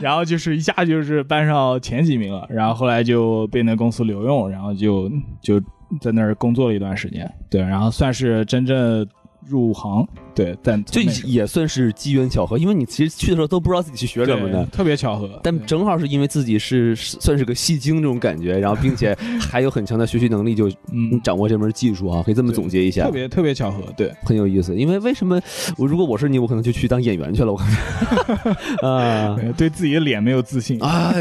[0.00, 5.10] 然后就是一下就是班上前几名了，然后后来就被那公司留用，然后就
[5.42, 5.60] 就
[6.00, 9.06] 在那儿工作了一段时间，对，然后算是真正
[9.46, 10.06] 入行，
[10.36, 14.64] 对，但就从那时候也算是机缘巧合，因为你其实去的时候都不知道自己去学什么的。
[14.66, 24.12] 特别巧合，但正好是因为自己是是算是个戏精这种感觉，然后并且 还有很强的学习能力，就嗯，掌握这门技术啊，可以这么总结一下特，别特别巧合，对。
[24.22, 24.76] 很有意思。
[24.76, 25.40] 因为为什么
[25.78, 28.54] 我如果我是你，我可能就去当演员去了，我可能
[28.92, 31.14] 啊对对自己的脸没有自信，啊，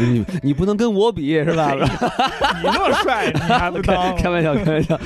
[0.00, 1.74] 你你不能跟我比是吧？
[1.74, 4.16] 你那么帅，你还不当？
[4.16, 4.98] 开玩笑，开玩笑。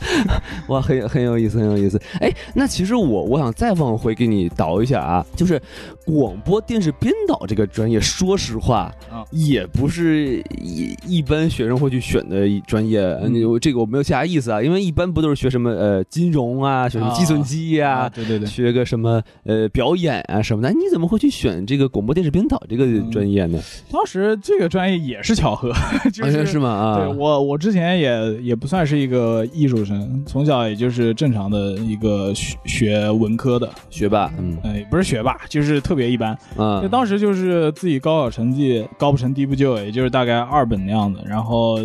[0.68, 2.00] 哇，很很有意思，很有意思。
[2.20, 5.60] 哎，那其实我我想再往回给你倒一下啊，就是
[6.04, 13.00] 广播电视编导这个专业，说实话，啊也不是一一般学生会去选的专业。
[13.22, 23.58] 嗯你这个我没有其他意思啊，因为一般不都是学什么呃金融啊，学什么计算机呀、啊，对对对，学个什么呃表演啊什么的，你怎么会去选这个广播电视编导这个专业呢？
[23.90, 25.72] 当时这个专业也是巧合，
[26.12, 26.68] 是是吗？
[26.70, 34.56] 啊，对我，我之前也也不算是一个艺术生，从小也就是正常的一个学学文科的，学霸，嗯。
[34.62, 36.36] 呃，也不是学霸，就是特别一般。
[36.56, 36.80] 嗯。
[36.80, 41.78] 就，当时就是自己高考成绩高不成低不就，也就是大概二本那样子，然后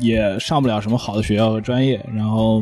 [0.00, 2.60] 也上不了什么好的学校和专业，然后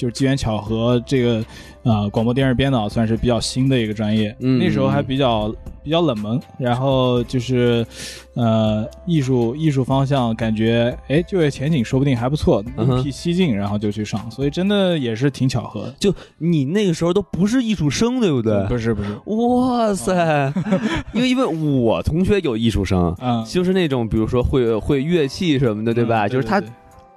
[0.00, 1.44] 就是机缘巧合，这个
[1.82, 7.86] 呃广播电视编导算是比较新的一个专业，嗯那时候还比较比较冷门，然后就是
[8.34, 15.94] 呃艺术艺术方向感觉哎就业前景说不定还不错，嗯哼一批西进，然后就去上，所以真的也是挺巧合的。
[15.98, 18.64] 就你那个时候都不是艺术生，对不对？
[18.68, 20.50] 不是不是，哇塞！
[21.12, 26.26] 因为因为我同学有艺术生，嗯，就是那种比如说会会乐器什么的，对吧？
[26.26, 26.70] 嗯就是他对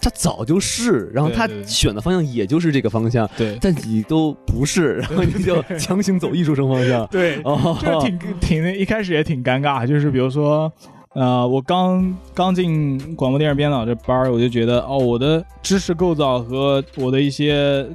[0.03, 3.57] 他早就是，然后他选的方向也就是这个方向，对。
[3.61, 7.07] 但你都不是， 然后你就强行走艺术生方向。
[7.09, 10.71] 对，哦，就是挺挺一开始也挺尴尬，就是比如说，
[11.13, 17.87] 呃，我刚刚进广播电视编导这班儿，我就觉得哦，我的知识构造和我的一些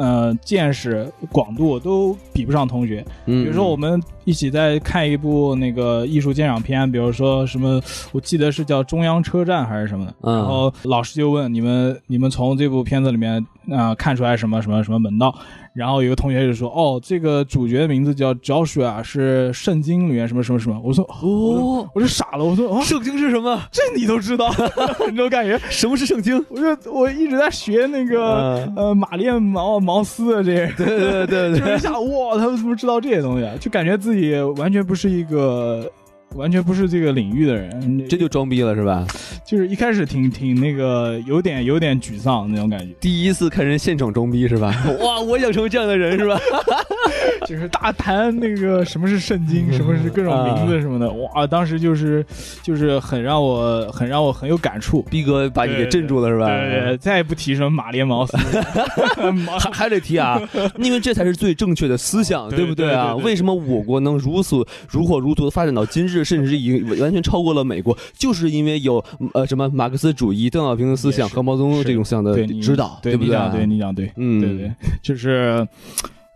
[0.00, 3.04] 呃见识广度都比不上同学。
[3.26, 7.80] 比比如说我们一起在看一部那个艺术鉴赏片，比如说什么，
[8.12, 15.34] 我记得是叫中央车站还是什么的，嗯然后老师就问你们，你们从这部片子里面啊、看出来什么什么什么门道。
[15.72, 23.60] 然后有个同学就说：“哦，这个主角的名字叫 Joshua，是圣经里面什么什么什么。”我说：“哦，我就傻了。”我说：“哦，圣经是什么？
[23.70, 24.52] 这你都知道？
[24.98, 26.44] 这种感觉。”什么是圣经？
[26.48, 33.54] 我说我一直在学那个、嗯呃马列毛毛斯的这些人，对对对就是一下哇，他们怎么知道这些东西啊？
[33.60, 35.90] 就感觉自己完全不是一个。
[36.36, 39.06] 完全不是这个领域的人，这就装逼了是吧？
[39.44, 44.72] 就是一开始挺挺那个有点有点沮丧那种感觉，第一次看人现场装逼是吧？
[45.02, 46.40] 哇，我想成为这样的人是吧？
[47.46, 52.24] 就是大谈那个什么是圣经，什么是各种名字什么的，哇，当时就是
[52.62, 55.02] 就是很让我很让我很有感触。
[55.10, 56.46] 逼哥把你给镇住了是吧？
[56.46, 58.36] 对对对，再也不提什么马列毛斯，
[59.58, 60.40] 还还得提啊，
[60.78, 63.14] 因为这才是最正确的思想，对不对啊？
[63.16, 69.02] 为什么我国能如此如火如荼的发展到今日，甚至已经完全超过了美国，就是因为有
[69.34, 73.24] 呃什么马克思主义、邓小平的思想和毛泽东这种思想的指导，不对不？
[73.24, 74.72] 对你讲对，你讲对，嗯对对，
[75.02, 75.66] 就是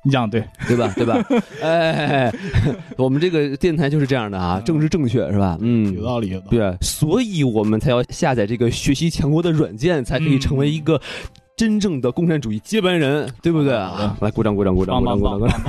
[0.05, 0.93] 你讲对，对吧？
[0.95, 1.25] 对吧？
[1.63, 2.31] 哎，
[2.97, 5.57] 我们这个电台就是这样的啊，政治正确是吧？
[5.61, 6.39] 嗯，有道理。
[6.51, 11.01] 对，所以我们才要下载这个学习强国的软件，才可以成为一个
[11.57, 14.15] 真正的共产主义接班人，对不对啊？
[14.21, 15.61] 来，鼓掌，鼓掌，鼓掌，鼓掌，鼓掌！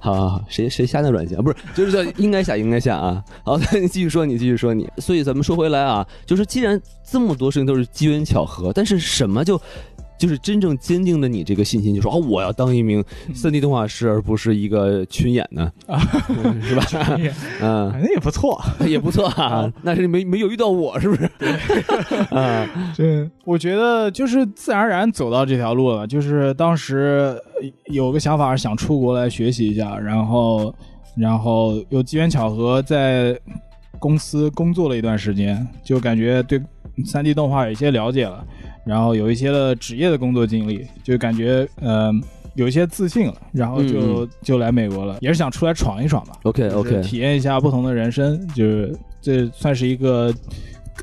[0.00, 1.42] 好好 好，谁谁下那软件啊？
[1.42, 3.22] 不是，就是叫应该下，应该下啊。
[3.42, 4.88] 好，那你继续说，你继续说你。
[4.98, 6.80] 所以咱们说回来啊，就是既然
[7.10, 9.60] 这么多事情都是机缘巧合，但是什么就？
[10.18, 13.02] 就是真正坚定的你这个信心，就说哦，我要当一名
[13.34, 16.84] 三 D 动画师，而不是一个群演呢，嗯 是吧？
[17.62, 18.60] 嗯，那也不错。
[18.86, 21.24] 也不错啊，那是没没有遇到我，是不是？
[22.34, 22.66] 啊，
[22.96, 26.06] 对，我觉得就是自然而然走到这条路了。
[26.06, 30.74] 就是当时呃有个想法，想出国来学习一下，然后，
[31.16, 33.38] 然后有机缘巧合在
[33.98, 36.60] 公司工作了一段时间，就感觉对
[37.04, 38.44] 三 D 动画有一些了解了，
[38.88, 42.10] 然后有一些的职业的工作经历，就感觉呃
[42.54, 46.32] 有一些自信了，然后就、嗯就来美国了，也是想出来闯一闯吧。
[46.44, 50.32] OK OK，体验一下不同的人生，就是这算是一个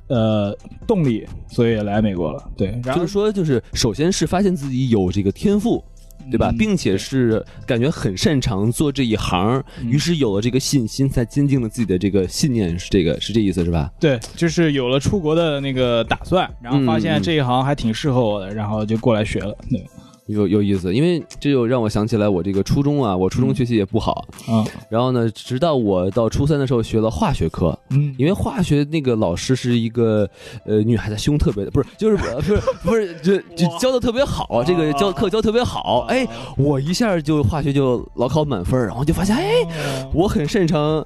[0.07, 0.57] 呃
[0.87, 2.43] 动力，所以来美国了。
[2.57, 5.83] 对，然后就是说，就是首先是发现自己有这个天赋。
[6.31, 6.49] 对吧？
[6.51, 13.91] 嗯并且是感觉很擅长做这一行，嗯于是有了这个信心，才坚定了自己的这个信念，是这个是这意思是吧？
[13.99, 19.55] 对，就是有了出国的那个打算，然后发现这一行还挺适合我的，然后就过来学了。
[19.69, 19.83] 对，
[20.27, 30.27] 有有意思，因为这就让我想起来我这个初中啊，我初中学习也不好，啊，然后呢，直到我到初三的时候学了化学课，嗯，因为化学那个老师是一个
[30.65, 41.05] 呃女孩子，胸特别的，不是就是呃不是不是就就教的特别好，这个教课教得特别好，哎，我一下就化学就老考满分，然后就发现哎，哦我很擅长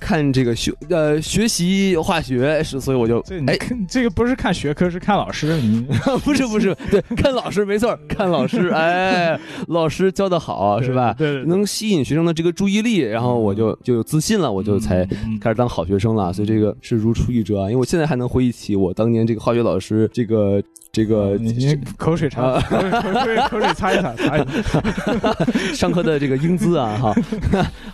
[0.00, 3.56] 看这个学呃学习化学，是所以我就哎
[3.88, 5.60] 这个不是看学科，是看老师。
[5.60, 5.86] 你
[6.24, 9.38] 不是不是 对看老师没错，看老师 哎，
[9.68, 11.14] 老师教的好是吧？
[11.18, 16.32] 对对对能吸引学生的这个注意力，然后我就就有自信了，我就才嗯开始当好学生了。
[16.32, 24.82] 所以这个是如出一辙啊，因为我现在还能回忆起我当年这个化学老师这个这个你你口水擦，啊口水口水口水擦一擦，擦一擦。
[25.74, 27.14] 上课的这个英姿啊，哈，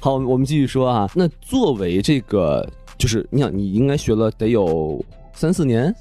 [0.01, 1.11] 好，我们继续说啊。
[1.15, 2.67] 那作为这个，
[2.97, 5.95] 就是你想，你应该学了得有三四年，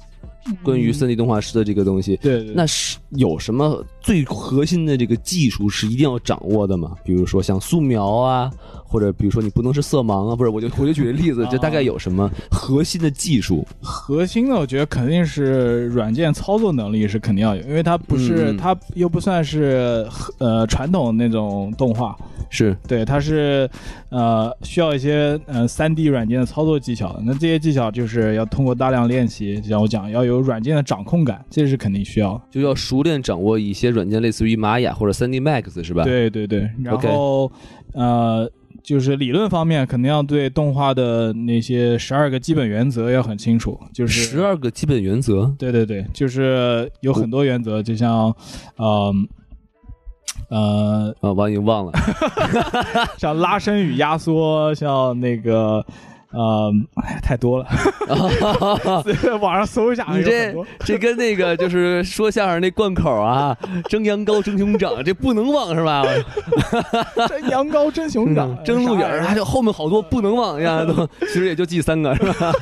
[0.62, 6.92] 关于三 D 动画师的这个东西，对对，那是有什么最核心的这个技术是一定要掌握的吗？
[7.04, 8.50] 比如说像素描啊，
[8.84, 13.66] 或者比如说你不能是色盲啊，不是，我就我就举个例子， 就大概有什么核心的技术？
[13.80, 20.06] 核心的，我觉得肯定是软件操作能力是肯定要有，因为它不是、它又不算是
[20.38, 22.16] 呃传统那种动画，
[22.54, 23.68] 是对，它是
[24.10, 27.22] 呃需要一些呃三 D 软件的操作技巧的。
[27.26, 32.40] 那这些技巧就是要通过大量练习，就像我讲，要有软件的掌控感，这是肯定需要。
[32.50, 37.50] 就要熟练掌握一些软件，类似于玛雅或者三 D Max 是吧？，对对对，然后
[37.92, 38.48] 呃。
[38.82, 43.80] 就是理论方面，肯定要对动画的那些十二个基本原则要很清楚。
[43.94, 45.50] 就是十二个基本原则。
[45.58, 48.30] 对对对，就是有很多原则，就像，
[48.76, 49.10] 呃，
[50.48, 51.92] 呃，啊，王已经忘了，
[53.18, 55.84] 像拉伸与压缩，像那个，
[56.32, 57.66] 呃，哎呀，太多了，
[59.40, 63.56] 网上搜一下，你这这跟那个就是说相声那贯口啊，
[63.88, 66.04] 蒸羊羔、蒸熊掌，这不能忘是吧？
[67.28, 72.52] 蒸羊羔蒸熊掌，蒸鹿眼儿，啥还有后面好多不能忘呀，都其实也就记三个是吧？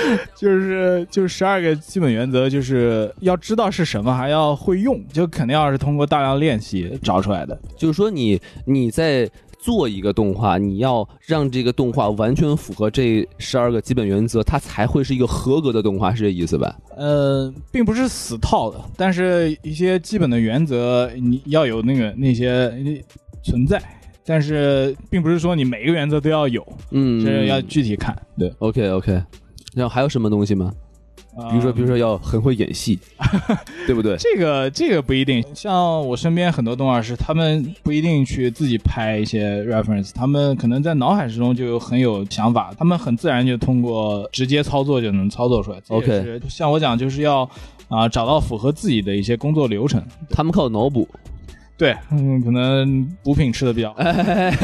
[0.34, 7.58] 就是就十二个基本原则，就是要知道是什么，还要会用，就肯定要是通过大量练习找出来的。
[7.76, 9.28] 就是说你你在
[9.58, 16.76] 做一个动画，你要让这个动画完全符合这十二个基本原则，它才会是一个合格的动画，是这意思吧？
[16.96, 22.76] 呃，并不是死套的，但是一些基本的原则你要有那个那些呃
[23.42, 23.82] 存在，
[24.24, 28.16] 但是并不是说你每个原则都要有，嗯，这要具体看。
[28.38, 29.20] 对，OK OK。
[29.76, 30.72] 然后还有什么东西吗？
[31.50, 31.98] 比如说，比如说。
[31.98, 32.98] 要很会演戏，
[33.86, 34.16] 对不对？
[34.16, 45.78] 这个这个不一定，像我身边很多动画师，他们不一定去自己拍一些 reference，他们可能在脑海之中就有很有想法，他们很自然就通过直接操作就能操作出来。
[45.88, 47.48] OK 像我讲，就是要
[47.88, 50.02] 啊、找到符合自己的一些工作流程。
[50.30, 51.06] 他们靠脑补，
[51.78, 54.02] 对，嗯，可能补品吃的比较好。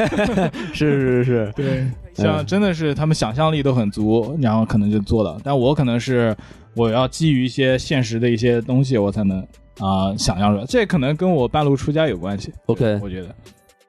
[0.73, 5.39] 是是是，对，像真的是他们想象力都很足，然后可能就做了。
[5.45, 6.35] 但我可能是
[6.75, 9.41] 我要基于一些现实的一些东西，我才能
[9.79, 10.65] 啊、想象出来。
[10.67, 12.53] 这可能跟我半路出家有关系。
[12.67, 13.35] OK 我觉得，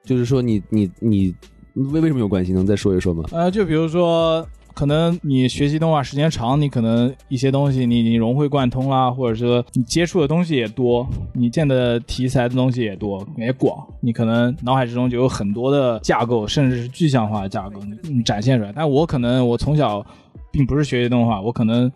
[0.04, 1.34] 就是说你你你
[1.74, 2.52] 为为什么有关系？
[2.52, 3.24] 能再说一说吗？
[3.32, 4.46] 呃，就比如说。
[4.74, 18.72] 可能你学习动画时间长，你可能一些东西你你融会贯通啦，或者说你接触的东西也多，你见的题材的东西也多也广，你可能脑海之中就有很多的架构，甚至是具象化的架构你展现出来。
[18.74, 20.04] 但我可能我从小
[20.50, 21.90] 并不是学习动画，我可能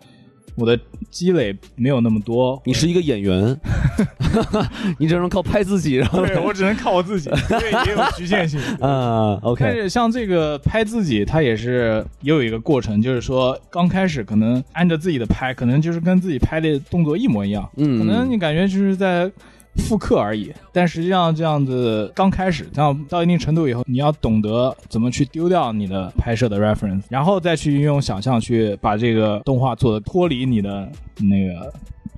[0.55, 0.77] 我的
[1.09, 3.55] 积累没有那么多，你是一个演员
[4.99, 8.59] 你只能靠拍自己，然后对我只能靠我自己，因为也有局限性。
[8.79, 17.97] 啊但，OK，但是像这个拍自己，它也是也有一个过程，就是说刚开始可能按照自己的拍，可能就是跟自己拍的动作一模一样，嗯。
[17.99, 19.29] 可能你感觉就是在
[19.79, 20.53] 复刻而已。
[20.71, 30.87] 但实际上这样子刚开始，这样到一定程度以后，你要懂得怎么去丢掉你的拍摄的 reference，然后再去运用想象去把这个动画做的脱离你的
[31.21, 31.73] 那个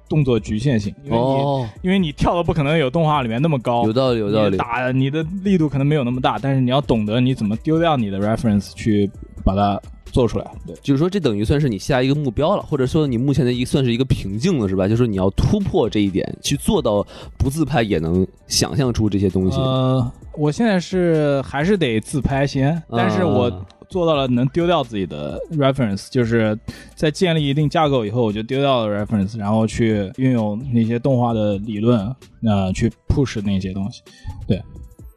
[0.10, 4.58] 动作局限性，因为你、哦，因为你跳的不可能有动画里面那么高，有道理，有道理。
[4.58, 9.10] 打你的力度可能没有那么大，但是你要懂得你怎么丢掉你的 reference 去
[9.44, 9.82] 把它
[10.12, 10.46] 做出来。
[10.68, 14.88] 对，就是说，这等于算是你下一个目标了，或者说你目前的一算是一个瓶颈了，是吧？
[14.88, 17.06] 就是你要突破这一点，去做到
[17.38, 19.58] 不自拍也能想象出这些东西。
[19.58, 26.58] 呃，我现在是还是得自拍先，但是我啊做到了能丢掉自己的 reference，就是
[26.96, 32.00] 在建立一定架构以后，我就丢掉了 reference，然后去运用那些动画的理论，
[32.44, 34.02] 呃，去 push 那些东西。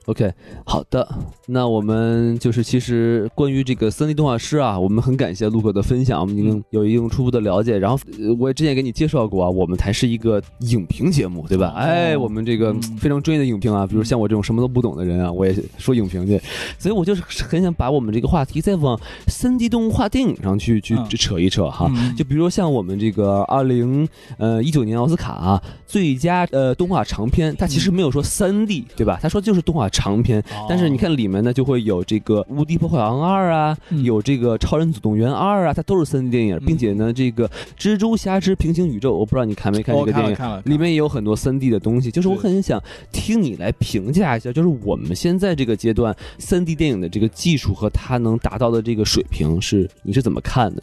[0.07, 0.31] OK，
[0.67, 1.09] 好的，
[1.47, 7.79] 那我们就是其实关于这个三 D 动画师啊，我们很感谢陆哥的分享，我们已经有一定初步的了解。
[7.79, 11.69] 然后呃我也之前给你介绍过啊，我们才是一个影评节目，对吧？
[11.69, 16.39] 哦哎，我们这个嗯非常专业的影评啊，比如像我这种什么都不懂的人啊，我也说影评去，
[16.79, 21.91] 所以我就是很想把我们这个话题再往三 D 动画电影上去去嗯扯一扯哈。
[21.95, 29.19] 嗯就比如说像我们这个二零呃一九年奥斯卡啊最佳呃动画长片，它其实没有说三 D 对吧？
[29.23, 40.62] 他说就是动画长片，但是你看里面呢就会有这个《无敌破坏王二》啊，嗯有这个《超人总动员二》啊，它都是三 D 电影，嗯并且呢这个《蜘蛛侠之平行宇宙》，我不知道你看没看这个电影。
[40.64, 42.82] 里面也有很多三 D 的东西，就是我很想
[43.12, 50.82] 听你来评价一下，就是我们现在这个阶段三 D 电影的这个技术和它能达到的这个水平是你是怎么看的？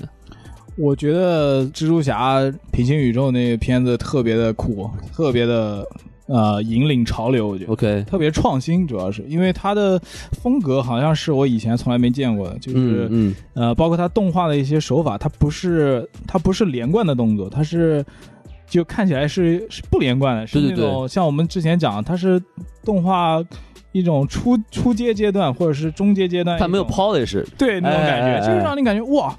[0.77, 2.39] 我觉得蜘蛛侠
[2.71, 5.85] 平行宇宙那个片子特别的酷，特别的
[6.31, 7.73] 呃引领潮流，我觉得。
[7.73, 9.99] OK，特别创新，主要是因为它的
[10.41, 13.35] 风格好像是我以前从来没见过的，就是、嗯。
[13.53, 18.03] 呃，包括它动画的一些手法，它不是它不是连贯的动作，它是
[18.67, 22.41] 就看起来是是不连贯的，是对对那种像我们之前讲，它是
[22.85, 23.43] 动画
[23.91, 28.47] 一种初初阶阶段或者是中阶阶段它没有 polish，对那种感觉，哎哎哎。
[28.47, 29.37] 就是让你感觉哇，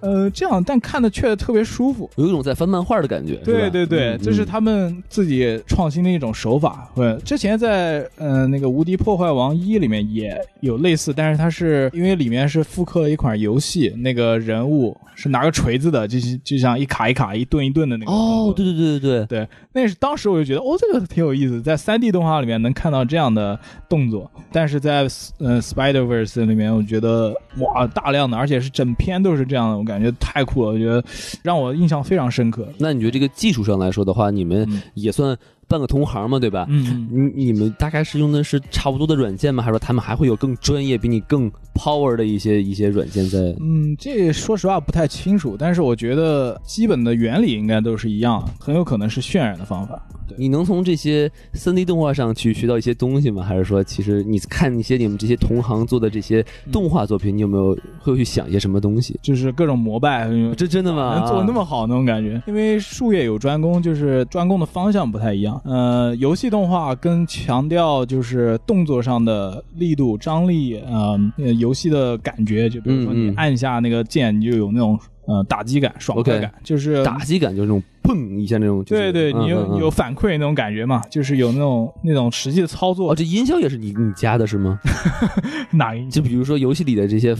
[0.00, 2.10] 呃，这样但看的却特别舒服。
[2.16, 3.36] 有一种在翻漫画的感觉。
[3.44, 6.90] 对对对，嗯这是嗯他们自己创新的一种手法。
[6.94, 18.12] 对，之前在呃那个《无敌破坏王一》里面也有类似，但是它是因为里面是复刻了一款游戏，那个人物是拿个锤子的，就是就像一卡一卡、一顿一顿的那个。
[18.12, 23.58] 哦，对对对对对，对，那是当时我就觉得，哦，这个挺有意思，在三 D 动画里面能看到这样的
[23.88, 25.02] 动作，但是在
[25.38, 31.04] 呃 Spider Verse 里面，我觉得哇，大量的，而且是整篇都是这样的，我感觉太酷了，我觉得
[31.42, 32.68] 让我印象非常深刻。
[32.78, 35.36] 那你觉得这个技术上来说的话，你们嗯也算
[35.68, 36.66] 半个同行嘛，对吧？
[36.68, 39.62] 嗯，你你们大概是用的是差不多的软件吗？
[39.62, 43.38] 还是说他们还会有更专业、比你更 power 的一些一些软件在？
[43.60, 50.00] 嗯，这说实话不太清楚，但是我觉得基本的原理应该都是一样，很有可能是渲染的方法。
[50.38, 53.42] 你能从这些三 D 动画上去学到一些东西吗？
[53.42, 59.18] 还是说，其实你看一些你们这些同行做的这些动画作品，你有没有会去想一些什么东西？
[59.22, 61.18] 就是各种膜拜，这真的吗？
[61.20, 62.42] 能做那么好那种感觉？
[62.46, 65.55] 因为术业有专攻，就是专攻的方向不太一样。
[65.64, 83.10] 呃，游戏动画更强调就是动作上的力度、张力，呃，呃游戏的感觉，就比如说你按下那个键，你就有那种呃打击感、爽快感，就是打击感就是那种砰一下那种，就是对对，你有、嗯嗯嗯有反馈那种感觉嘛，就是有那种那种实际的操作。
[83.10, 84.78] 哦，这音效也是你你加的是吗？
[85.72, 87.36] 哪一就比如说游戏里的这些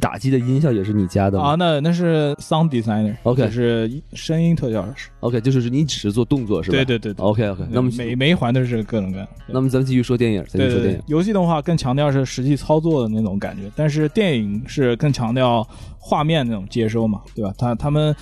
[0.00, 1.54] 打击的音效也是你加的吗啊？
[1.54, 5.08] 那那是 sound designer，OK 就是声音特效师。
[5.20, 6.76] ？OK，就是你只是做动作是吧？
[6.76, 9.28] 对对对对 OK OK，那么每每一环都是各种各样。
[9.46, 11.02] 那么咱们继续说电影，咱继说电影，。
[11.06, 15.66] 游戏动画更强调是实际操作的那种感觉，但是电影是更强调
[15.98, 17.54] 画面那种接收嘛，对吧？
[17.56, 18.14] 他他们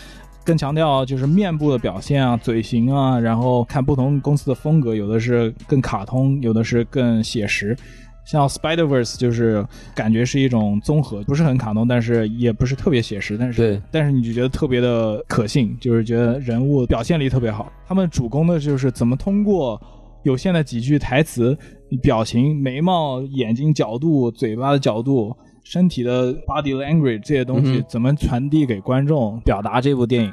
[0.44, 7.76] 更强调就是面部的表现啊、嘴型啊，然后看不同公司的风格，有的是更卡通，有的是更写实。
[8.24, 17.72] 像 Spider Verse 就是感觉是一种综合，不是很卡通，但是也不是特别写实，但是对但是你就觉得特别的可信，就是觉得人物表现力特别好。
[17.86, 19.80] 他们主攻的就是怎么通过
[20.22, 21.56] 有限的几句台词、
[22.00, 30.32] 表情、眉毛、眼睛角度、嘴巴的角度、身体的 body language 这些东西嗯怎么传递给观众，表达这部电影。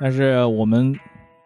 [0.00, 0.94] 但是我们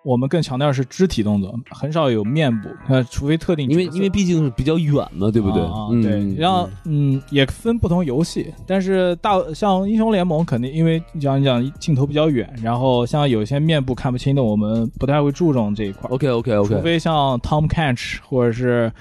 [0.05, 5.63] 我们更强调是肢体动作，很少有面部，呃，除非特定因为因为毕竟是比较远嘛，对不对？
[5.63, 18.93] 啊嗯对，然后嗯，也分不同游戏，但是大像英雄联盟肯定因为讲一讲镜头比较远，然后像有些面部看不清的，我们不太会注重这一块，OK OK OK，除非像 Tom Catch 或者是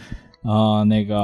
[0.43, 1.17] 呃那个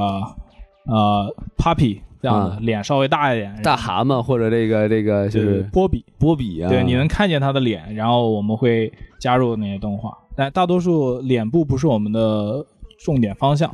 [0.85, 12.65] 呃 Puppy 这样的、啊脸稍微大一点，大蛤蟆或者这个这个就就是是波比，波比啊，对，你能看见他的脸，然后我们会加入那些动画，但大多数脸部不是我们的
[12.99, 13.73] 重点方向，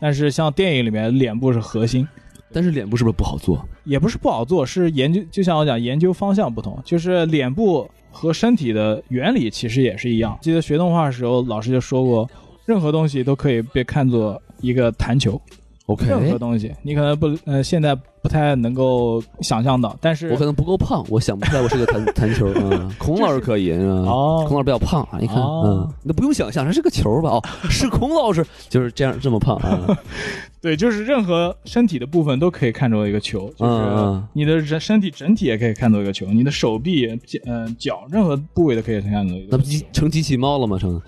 [0.00, 2.06] 但是像电影里面脸部是核心。
[2.52, 3.64] 但是脸部是不是不好做？
[3.84, 10.36] 也不是不好做，是研究，就像我讲，研究方向不同，就是脸部和身体的原理其实也是一样。
[10.42, 12.28] 记得学动画的时候，老师就说过，
[12.66, 15.40] 任何东西都可以被看作一个弹球
[15.86, 22.90] ，OK，任何东西，你可能不呃现在不太能够想象到，但是我可能不够胖，我想不出来我是个弹弹球啊。
[22.98, 27.30] 孔老师可以啊，哦孔老师比较胖啊，你看，哦嗯，那不用想象，这是个球吧？
[27.30, 29.98] 哦，是孔老师就是这样这么胖啊。
[30.62, 39.64] 对，就是任何身体的部分都可以看作一个球，就嗯是嗯你的人身体整体也可以看作一个球，你的手臂、脚呃脚任何部位都可以看作一个球那不。
[39.64, 40.78] 机成机器猫了吗？
[40.78, 41.00] 成，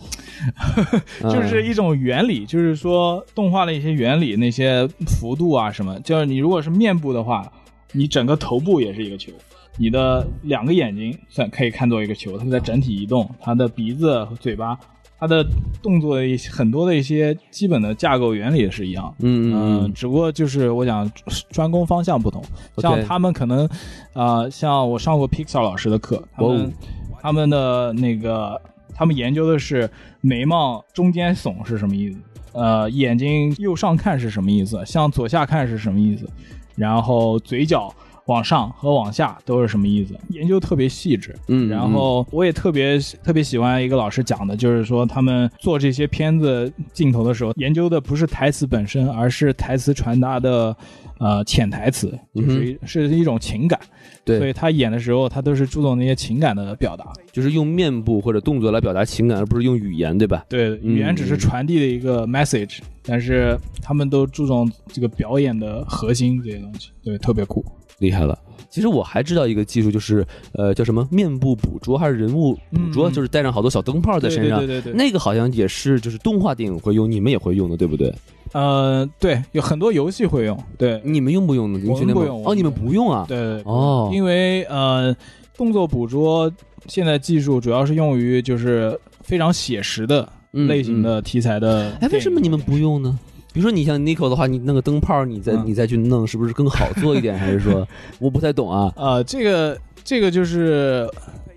[1.30, 7.53] 就是嗯一种原理，就是说动画的一些原理，那些幅度啊什么，就是你如果是面部的话，
[7.92, 9.30] 你整个头部也是一个球，
[9.76, 14.78] 你的两个眼睛算可以看作一个球，它在整体移动，它的鼻子和嘴巴，
[15.23, 15.47] 它的
[15.81, 19.14] 动作的一些很多的一些基本的架构原理也是一样。
[19.20, 19.95] 嗯嗯嗯。
[19.95, 21.09] 只不过就是我想
[21.49, 22.43] 专攻方向不同，
[22.79, 23.68] 像他们可能，
[24.14, 26.73] 啊，像我上过 Pixar 老师的课，他们、哦。
[27.20, 28.61] 他们的那个，
[28.93, 29.89] 他们研究的是
[30.20, 32.18] 眉毛中间耸是什么意思，
[32.51, 36.29] 呃，眼睛右上看是什么意思，向左下看是什么意思，
[36.75, 37.95] 然后嘴角
[38.33, 41.35] 往上和往下都是什么意思，研究特别细致。
[41.49, 50.76] 嗯，然后我也特别特别喜欢一个老师讲的，就是说他们做这些片子镜头的时候，研究的不是台词本身，而是台词传达的
[51.18, 53.78] 呃潜台词，就是一、是一种情感。
[54.24, 57.05] 所以，他演的时候，他都是注重那些情感的表达。
[57.33, 60.45] 就是用面部或者动作来表达情感，而不是用语言，对吧？
[60.49, 67.64] 对，语言只是传递的一个 message，、但是他们都注重这个表演的核心这些东西，对，特别酷。
[68.03, 68.38] 厉害了。
[68.68, 74.59] 其实我还知道一个技术，就是呃叫什么面部捕捉还是人物捕捉，嗯就是带上好多小灯泡在身上。
[74.59, 74.96] 对对对对对。
[74.96, 78.12] 那个好像也是，就是动画电影会用，你们也会用的，对不对？
[78.53, 81.80] 呃，对，有很多游戏会用，对，你们用不用呢？
[81.86, 83.24] 我们不用哦你们不用啊？
[83.28, 85.14] 对对对哦，因为呃，
[85.57, 86.50] 动作捕捉
[86.86, 92.78] 现在技术主要是用于就是非常写实的嗯类型的题材的、哎，为什么你们不？
[92.78, 93.18] 用呢？
[93.53, 97.36] 比如说你像 Nico 的话，你弄个灯泡，你再、嗯你再去弄，是不是更好做一点？
[97.38, 97.86] 还是说
[98.18, 98.92] 我不太懂啊？
[98.96, 101.09] 呃，这个这个就是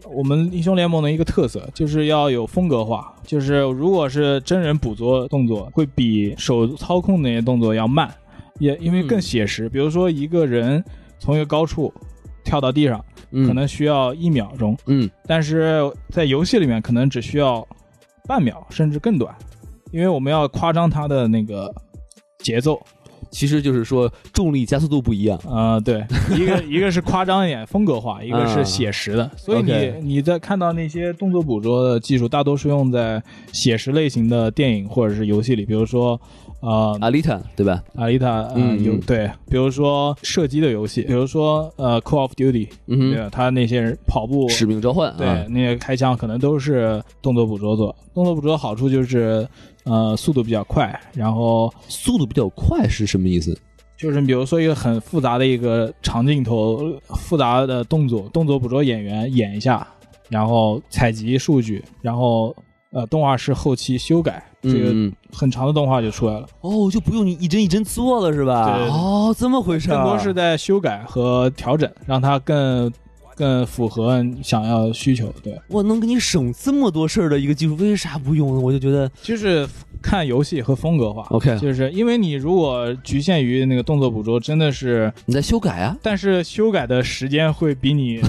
[0.08, 3.14] 我们英雄联盟的一个特色，就是要有风格化。
[3.24, 8.14] 就是如果是真人捕捉动作，会比手操控那些动作要慢，
[8.60, 9.68] 也因为更写实。
[9.70, 10.84] 比如说一个人
[11.18, 11.92] 从一个高处
[12.44, 17.68] 跳到地上，嗯，可能需要一秒钟，嗯但是在游戏里面可能只需要
[18.28, 19.34] 半秒甚至更短，
[19.92, 21.74] 因为我们要夸张它的那个
[22.46, 22.80] 节奏，
[23.32, 25.40] 其实就是说重力加速度不一样。
[25.48, 26.06] 呃，对，
[26.38, 36.22] 一个一个是夸张一点风格化，一个是写实的，所以你你在看到那些动作捕捉的技术，大多是用在写实类型的电影或者是游戏里，比如说
[36.66, 37.84] 呃阿丽塔对吧？
[37.96, 43.30] 阿丽塔呃嗯嗯有对，比如说射击的游戏，比如说呃 Call of Duty，嗯，对？
[43.30, 47.96] 他那些人跑步使命召唤对，啊，那些开枪可能都是动作捕捉做。
[48.14, 49.48] 动作捕捉的好处就是，
[49.84, 53.56] 呃，速度比较快，然后速度比较快是什么意思？
[53.98, 59.88] 就是比如说一个很复杂的一个长镜头、复杂的动作，动作捕捉演员演一下，
[60.30, 62.56] 然后采集数据，然后
[62.96, 66.48] 呃，动画师后期修改，这个很长的动画就出来了。
[66.62, 68.72] 哦，就不用你一帧一帧做了是吧？
[68.88, 72.90] 哦，这么回事儿，更多是在修改和调整，让它更
[73.36, 75.30] 更符合你想要的需求。
[75.44, 78.62] 对，我能给你省这么多事儿的一个技术，为啥不用呢？
[78.62, 79.68] 我就觉得就是
[80.02, 81.28] 看游戏和风格化。
[81.32, 85.98] OK，就是因为你如果局限于那个动作捕捉，真的是，你在修改啊。
[86.02, 88.22] 但是修改的时间会比你，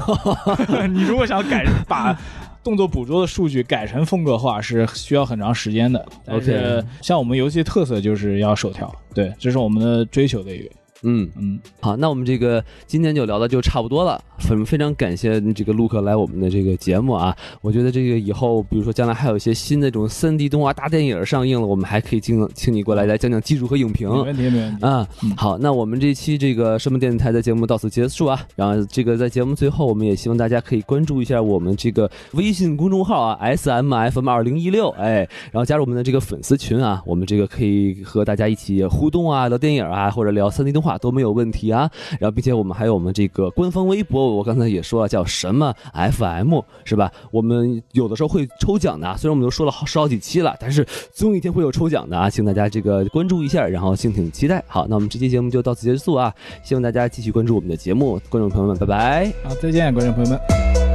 [0.91, 2.19] 你如果想改把
[2.67, 6.05] 动作捕捉的数据改成风格化，是需要很长时间的。
[6.25, 10.71] 但是 OK 像我们游戏特色就是要手调，对，这是我们的追求的一个，
[11.03, 14.21] 嗯，嗯，好，那我们这个今天就聊的就差不多了。
[14.39, 17.35] 非非常感谢这个陆克来我们的这个节目啊！
[17.63, 24.09] 我觉得这个以后，比如说将来还有一些新的这种三 D 动画大电影上映了，我们还可以请请你过来来讲讲技术和影评。
[24.09, 24.85] 没问题，没问题。
[24.85, 28.39] 啊嗯，好，那我们这期这个什么电台的节目到此结束啊。
[28.55, 41.91] 然后这个在节目最后，我们也希望大家可以关注一下我们这个微信公众号啊，S M F M 二零一六，哎，然后加入我们的这个粉丝群啊，我们这个可以和大家一起互动啊，聊电影啊，或者聊三 D 动画话都没有问题啊。
[42.21, 47.11] 然后并且我们还有我们这个官方微博，我刚才也说了，叫什么 FM 是吧？
[47.33, 54.63] 我们有的时候会抽奖的，虽然我们都说了好十好几期了，但是总有一天会有抽奖的啊，请大家这个关注一下，然后敬请期待。
[54.69, 56.33] 好，那我们这期节目就到此结束啊，
[56.63, 59.33] 希望大家继续关注我们的节目，观众朋友们，拜拜。
[59.43, 60.86] 好，再见，观众朋友们。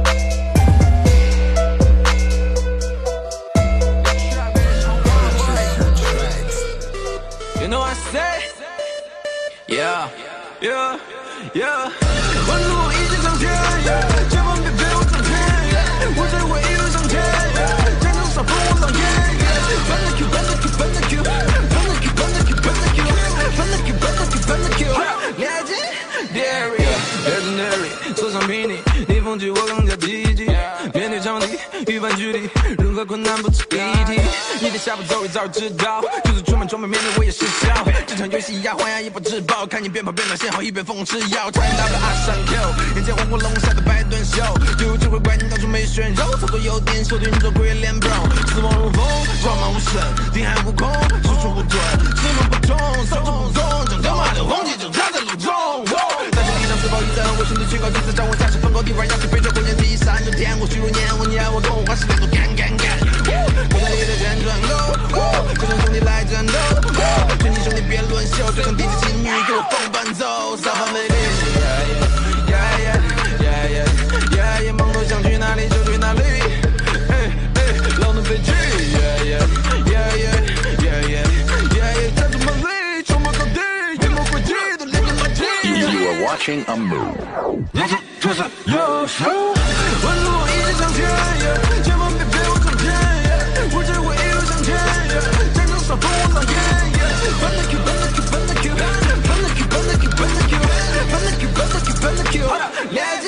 [9.72, 10.04] Yeah,
[10.60, 10.98] yeah,
[11.54, 11.88] yeah。
[12.46, 13.48] 温度已经上天，
[14.28, 15.32] 千万别陪我上天，
[16.14, 17.16] 我只会一路上天，
[18.00, 19.00] 战争少碰我上天。
[19.88, 21.32] 翻了 Q，翻了 Q，翻了 Q，翻
[21.88, 23.00] 了 Q，翻了 Q，翻了 Q，
[23.56, 24.80] 翻了 Q，翻了 Q，翻了 Q。
[25.38, 25.72] 了解
[26.36, 30.44] ，Dairy，legendary，坐上比你，逆风起我更加积极。
[30.92, 32.50] 面对场地，预判距离，
[33.04, 34.20] 困难不值一提。
[34.60, 37.84] 你的下步走位早就知道，就是出门装备面对我也失效。
[38.06, 41.50] 这场游戏呀，还原一波自爆，看你边跑边表现好，一边疯吃药。
[41.50, 44.42] 差点 W 二三 Q，眼前黄火龙下的百吨秀，
[44.84, 48.10] 有智慧怪你当初没选肉，操作有点秀，对你做鬼脸 bro，
[48.54, 49.04] 死亡如风，
[49.42, 50.00] 装满无神，
[50.32, 50.88] 定海无空，
[51.22, 51.80] 输出不准，
[52.16, 52.76] 尺度不同，
[53.06, 56.11] 操作不中，整他妈的红旗就插在路中。
[57.38, 62.98] 我兄弟最高点在掌握驾驶风高地方，要去背着火焰第三就天，我虚如年，我你爱我共欢喜，都干干干。
[63.72, 64.56] 我在力的旋转
[65.12, 65.20] ，Go，
[65.54, 66.52] 就想兄弟来战斗，
[67.40, 71.11] 全体兄弟别乱秀，就像 DJ 情侣给我放伴奏，撒哈。
[86.22, 87.16] Watching a move.
[88.20, 91.10] 就是右手，温度一直上天，
[91.82, 92.86] 千万别陪我上天，
[93.74, 94.78] 我只会一路向前，
[95.52, 96.54] 战争少碰我上天。
[97.40, 100.54] 翻了 Q，翻了 Q，翻了 Q，翻了 Q，翻了 Q，翻了 Q，
[101.10, 102.34] 翻了 Q，翻了 Q，翻了 Q，
[102.92, 103.26] 了解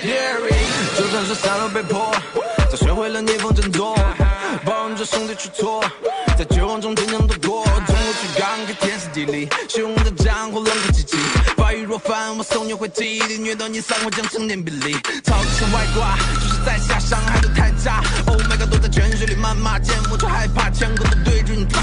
[0.00, 0.56] ，Gary，
[0.96, 2.10] 就算是山路被破，
[2.70, 3.94] 早学会了逆风振作，
[4.64, 5.84] 包容着兄弟出错，
[12.80, 18.02] 会记忆力虐到你，散会将成年比例，操，这是外挂，就是在下伤害都太渣。
[18.26, 21.78] oh my god，躲在泉水里谩骂，见我就害怕，枪口都对准你，听。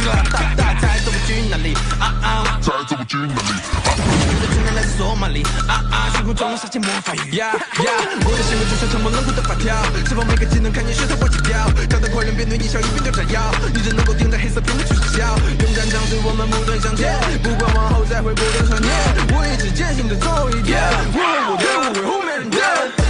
[1.49, 7.91] 哪里啊啊在这么近的你我的酒量来自索马里啊啊虚空中下起魔法雨呀呀
[8.25, 18.91] 我的行为就像沉默冷酷的法条释放每个技能看见血色会挤掉长得过人变对你笑一边得炸药你只能够盯着黑色屏幕去傻笑勇敢尝试我们不断向前不管往后再回不断上演
[19.31, 20.83] 我一直坚信着最后一点
[21.13, 23.06] 我们我退缩不后面的人